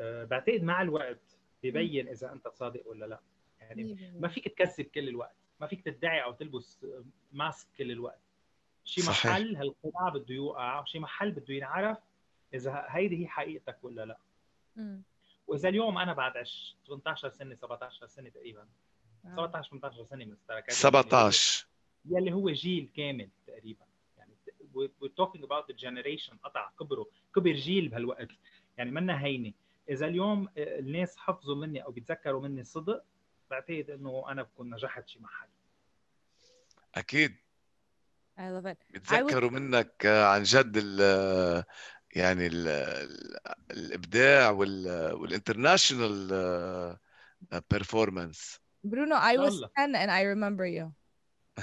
[0.00, 3.20] آه، بعتقد مع الوقت ببين إذا أنت صادق ولا لا.
[3.60, 6.86] يعني ما فيك تكذب كل الوقت ما فيك تدعي أو تلبس
[7.32, 8.20] ماسك كل الوقت.
[8.84, 11.98] شي محل هالقناع بده يوقع وشي محل بده ينعرف
[12.54, 14.18] إذا هيدي هي حقيقتك ولا لا.
[15.46, 16.32] وإذا اليوم أنا بعد
[16.86, 18.68] 18 سنة 17 سنة تقريبا.
[19.24, 21.66] 17 18 سنة من التركات 17
[22.04, 23.86] يلي هو جيل كامل تقريبا.
[24.18, 24.34] يعني
[24.74, 28.28] we're talking about the generation قطع كبروا كبر جيل بهالوقت.
[28.78, 29.52] يعني منا هينة.
[29.90, 33.04] إذا اليوم الناس حفظوا مني أو بيتذكروا مني صدق
[33.50, 35.48] بعتقد إنه أنا بكون نجحت شي محل.
[36.94, 37.36] أكيد.
[38.36, 38.92] I love it.
[38.92, 39.52] بيتذكروا would...
[39.52, 40.76] منك عن جد
[42.14, 42.68] يعني ال
[43.70, 46.98] الإبداع وال international
[47.70, 50.90] performance برونو I was 10 and I remember you.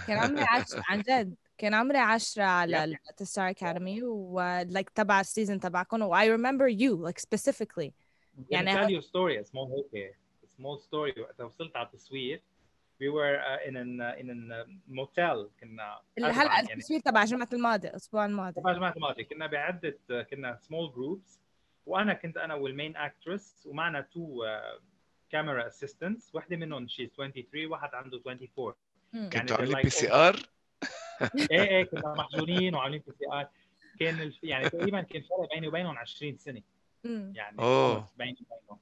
[0.08, 1.36] كان عمري 10 عن جد.
[1.58, 6.68] كان عمري 10 على ستار اكاديمي و like تبع ال season تبعكم و I remember
[6.68, 7.92] you like specifically.
[8.50, 9.38] يعني tell you a story.
[9.38, 11.20] A small هيك a small story.
[11.20, 12.42] وقت وصلت على التصوير.
[13.02, 15.50] We were uh, in an uh, in a motel.
[15.60, 18.62] كنا هلأ التصوير تبع الجمعة الماضية الأسبوع الماضي.
[18.62, 19.98] تبع الجمعة الماضية كنا بعدة
[20.32, 21.40] كنا small groups.
[21.86, 24.46] وأنا كنت أنا وال main actress ومعنا two
[25.30, 28.74] camera assistants وحده منهم شي 23 واحد عنده 24
[29.14, 30.50] يعني كنتوا عاملين PCR؟
[31.52, 33.48] إيه إيه كنا محجونين وعاملين PCR
[34.00, 34.44] كان الف...
[34.44, 36.62] يعني تقريبا كان فرق بيني وبينهم 20 سنة.
[37.06, 38.10] يعني أوه.
[38.18, 38.80] بيني وبينهم.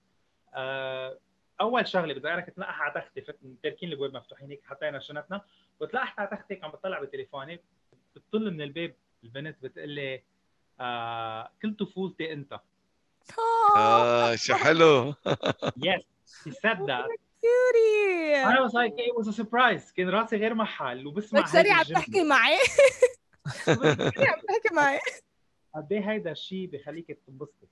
[0.53, 1.17] آه
[1.62, 3.34] أول شغلة بدي أقول كنت على تختي
[3.64, 5.41] تاركين البواب مفتوحين هيك حطينا شنطنا
[5.80, 7.60] وطلعت على تختي عم بطلع بتليفوني
[8.16, 10.24] بتطل من الباب البنت بتقول لي
[10.80, 12.60] آه كل طفولتي أنت.
[13.78, 15.14] آه شو حلو.
[15.78, 16.02] yes
[16.47, 17.07] he said that
[17.41, 19.93] cutie I was like it was a surprise.
[19.93, 22.57] كان راسي غير محل وبسمع سوري عم تحكي معي.
[24.30, 24.99] عم تحكي معي.
[25.76, 27.68] قد إيه هيدا الشيء بخليك تنبسطي؟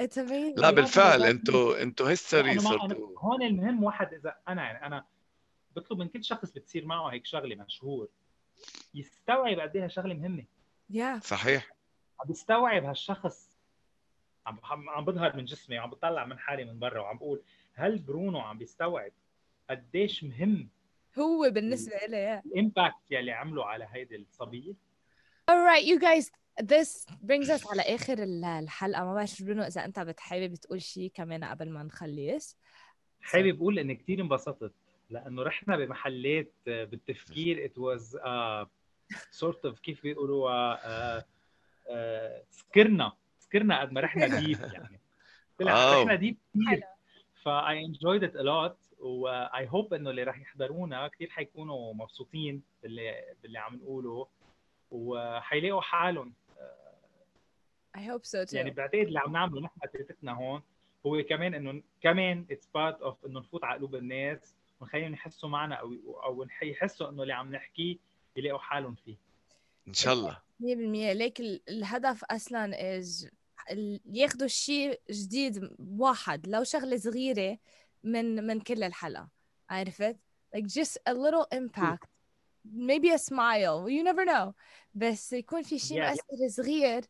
[0.00, 0.58] It's amazing.
[0.58, 5.04] لا بالفعل أنتوا أنتوا هيستوري صرتوا هون المهم واحد إذا أنا يعني أنا
[5.76, 8.08] بطلب من كل شخص بتصير معه هيك شغلة مشهور.
[8.94, 10.44] يستوعب قد إيه شغلة مهمة.
[10.92, 11.22] Yeah.
[11.22, 11.70] صحيح.
[12.20, 13.56] عم بستوعب هالشخص
[14.46, 17.42] عم عم بظهر من جسمي وعم بطلع من حالي من برا وعم بقول
[17.74, 19.12] هل برونو عم بيستوعب
[19.70, 20.68] قديش مهم
[21.18, 24.72] هو بالنسبة له ال impact يلي عمله على هيدي الصبية؟
[25.50, 26.30] Alright you guys.
[26.58, 29.04] This brings us على آخر الحلقة.
[29.04, 32.56] ما بعرف برونو إذا أنت بتحابب تقول شيء كمان قبل ما نخلص.
[33.22, 34.72] حابب أقول اني كثير انبسطت
[35.10, 37.68] لأنه رحنا بمحلات بالتفكير.
[37.68, 38.66] It was uh,
[39.40, 43.12] sort of كيف بيقولوها uh, uh, سكرنا.
[43.38, 45.00] سكرنا قد ما رحنا deep يعني.
[45.58, 46.82] طلع رحنا deep كثير
[47.42, 51.94] ف I enjoyed it a lot و I hope إنه اللي راح يحضرونا كثير حيكونوا
[51.94, 54.26] مبسوطين باللي باللي عم نقوله.
[54.90, 56.34] وحيلاقوا حالهم.
[58.00, 58.54] I hope so too.
[58.54, 60.62] يعني بعتقد اللي عم نعمله نحن ثلاثتنا هون
[61.06, 65.74] هو كمان إنه كمان it's part of إنه نفوت على قلوب الناس ونخليهم يحسوا معنا
[65.74, 65.92] أو
[66.24, 67.96] أو يحسوا إنه اللي عم نحكيه
[68.36, 69.16] يلاقوا حالهم فيه.
[69.88, 70.38] إن شاء الله.
[70.60, 70.64] 100%
[71.16, 73.30] ليك الهدف أصلا is
[74.12, 77.58] ياخذوا شيء جديد واحد لو شغلة صغيرة
[78.04, 79.28] من من كل الحلقة.
[79.70, 80.16] عرفت؟
[80.56, 82.06] Like just a little impact.
[82.64, 83.88] Maybe a smile.
[83.88, 84.52] You never know.
[84.94, 86.10] بس يكون في شيء yeah.
[86.10, 87.04] مؤثر صغير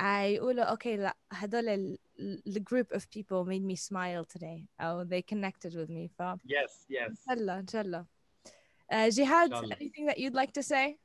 [0.00, 1.98] يقولوا أوكي لا هدول
[2.48, 4.66] the group of people made me smile today.
[4.80, 7.08] أو they connected with me ف yes yes.
[7.08, 8.06] ان شاء الله ان شاء الله
[8.92, 10.98] uh, جهاد anything that you'd like to say?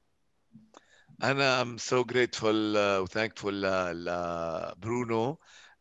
[1.23, 5.39] أنا I'm so grateful uh, و thankful لبرونو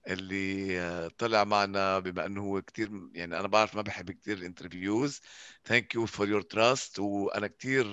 [0.09, 5.21] اللي طلع معنا بما إنه هو كثير يعني أنا بعرف ما بحب كثير ال interviews
[5.65, 7.85] thank you for your trust وأنا كثير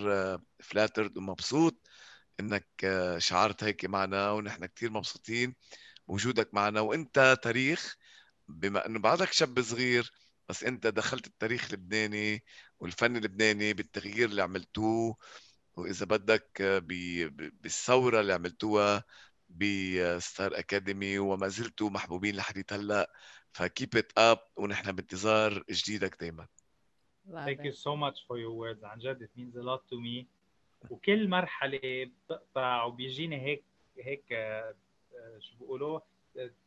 [0.59, 1.87] flattered ومبسوط.
[2.39, 2.67] إنك
[3.17, 5.55] شعرت هيك معنا ونحن كثير مبسوطين
[6.07, 6.79] بوجودك معنا.
[6.81, 7.95] وإنت تاريخ
[8.47, 10.11] بما إنه بعدك شاب صغير
[10.49, 12.43] بس إنت دخلت التاريخ اللبناني
[12.79, 15.17] والفن اللبناني بالتغيير اللي عملتوه
[15.75, 16.61] وإذا بدك
[17.61, 19.03] بالثورة اللي عملتوها
[19.49, 23.11] بستار أكاديمي وما زلتوا محبوبين لحديت هلأ
[23.53, 26.47] ف keep it up ونحن بانتظار جديدك دائما
[27.25, 28.83] Thank you so much for your words.
[28.83, 30.27] عن جد it means a lot to me.
[30.89, 33.63] وكل مرحلة بتقطع وبيجيني هيك
[33.99, 34.75] هيك آه،
[35.39, 35.99] شو بيقولوا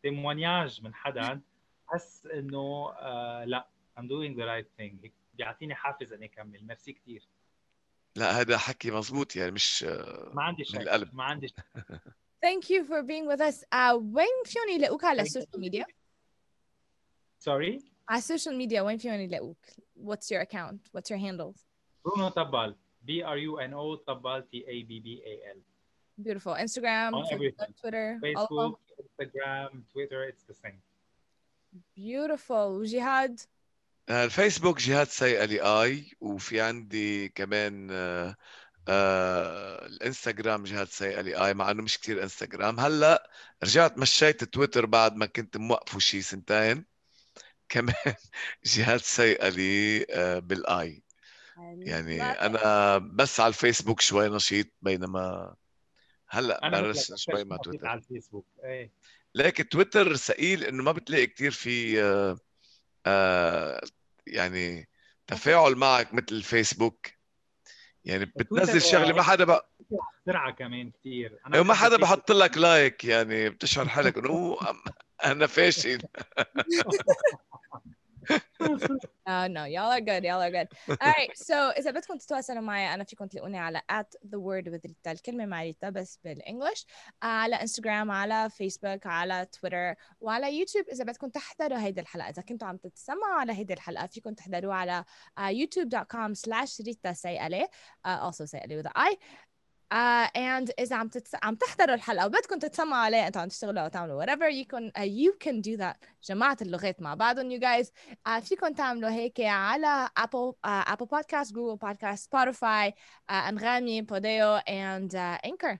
[0.02, 1.40] témoignage من حدا
[1.88, 6.92] بحس إنه آه لا I'm doing the right thing هيك بيعطيني حافز إني أكمل ميرسي
[6.92, 7.28] كثير
[8.16, 9.82] لا هذا حكي مزبوط يعني مش
[10.32, 11.64] ما عندي شك القلب ما عندي شك
[12.46, 13.64] Thank you for being with us.
[13.72, 15.86] Uh, وين فيهم يلاقوك على السوشيال ميديا؟
[17.40, 17.82] Sorry?
[18.08, 20.80] على السوشيال ميديا وين فيهم يلاقوك؟ What's your account?
[20.92, 21.66] What's your handles?
[22.04, 22.76] برونو طبال
[23.06, 25.60] B R U N O طبال T A B B A L
[26.18, 26.54] Beautiful.
[26.54, 30.80] Instagram, Facebook, Twitter, Facebook, Instagram, Twitter, it's the same.
[31.94, 32.52] Beautiful.
[32.52, 33.40] وجهاد؟
[34.10, 38.36] الفيسبوك جهاد سي اي وفي عندي كمان آه
[38.88, 43.30] آه الانستغرام جهاد سي اي مع إنه مش كثير انستغرام هلأ
[43.62, 46.84] رجعت مشيت تويتر بعد ما كنت موقفه شي سنتين
[47.68, 48.14] كمان
[48.64, 51.02] جهاد سي علي آه بال I
[51.56, 55.54] يعني أنا بس على الفيسبوك شوي نشيط بينما
[56.28, 57.86] هلأ بلش شوي مع تويتر.
[57.86, 58.46] على الفيسبوك.
[58.64, 58.92] إيه.
[59.34, 62.36] لكن تويتر ثقيل إنه ما بتلاقي كثير في آه
[63.06, 63.80] آه
[64.26, 64.88] يعني
[65.26, 67.06] تفاعل معك مثل الفيسبوك.
[68.04, 69.70] يعني بتنزل شغلة ما حدا بقى
[70.26, 74.58] بسرعة كمان كثير أنا ما حدا بحط لك like يعني بتشعر حالك إنه
[75.24, 75.98] أنا فاشل.
[79.26, 80.24] uh, no, y'all are good.
[80.24, 80.68] Y'all are good.
[80.88, 81.30] All right.
[81.34, 85.46] So إذا بدكم تتواصلوا معي أنا فيكم تلاقوني على at the word with ريتا الكلمة
[85.46, 86.86] مع ريتا بس بال English
[87.22, 92.68] على انستغرام على فيسبوك على تويتر وعلى يوتيوب إذا بدكم تحضروا هيدي الحلقة إذا كنتوا
[92.68, 95.04] عم تتسمعوا على هيدي الحلقة فيكم تحضروها على
[95.40, 99.16] uh, youtube.com slash ريتا سيئلة uh, also سيئلة with I
[99.91, 101.35] Uh, and إذا عم تتس...
[101.43, 105.03] عم تحضروا الحلقة وبدكم تتسمعوا عليها أنتوا عم تشتغلوا أو تعملوا whatever you can uh,
[105.03, 107.87] you can do that جماعة اللغات مع بعضهم you guys
[108.27, 114.57] uh, فيكم تعملوا هيك على Apple uh, Apple Podcast Google Podcast Spotify uh, أنغامي بوديو
[114.59, 115.79] and uh, Anchor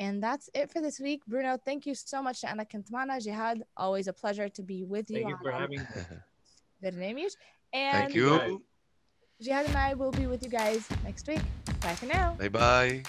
[0.00, 3.62] and that's it for this week Bruno thank you so much لأنك كنت معنا جهاد
[3.80, 6.16] always a pleasure to be with you thank you for having me
[6.82, 7.30] برنامج
[7.74, 8.62] and thank you
[9.42, 11.42] Jihad and I will be with you guys next week.
[11.80, 12.36] Bye for now.
[12.38, 13.02] Bye bye.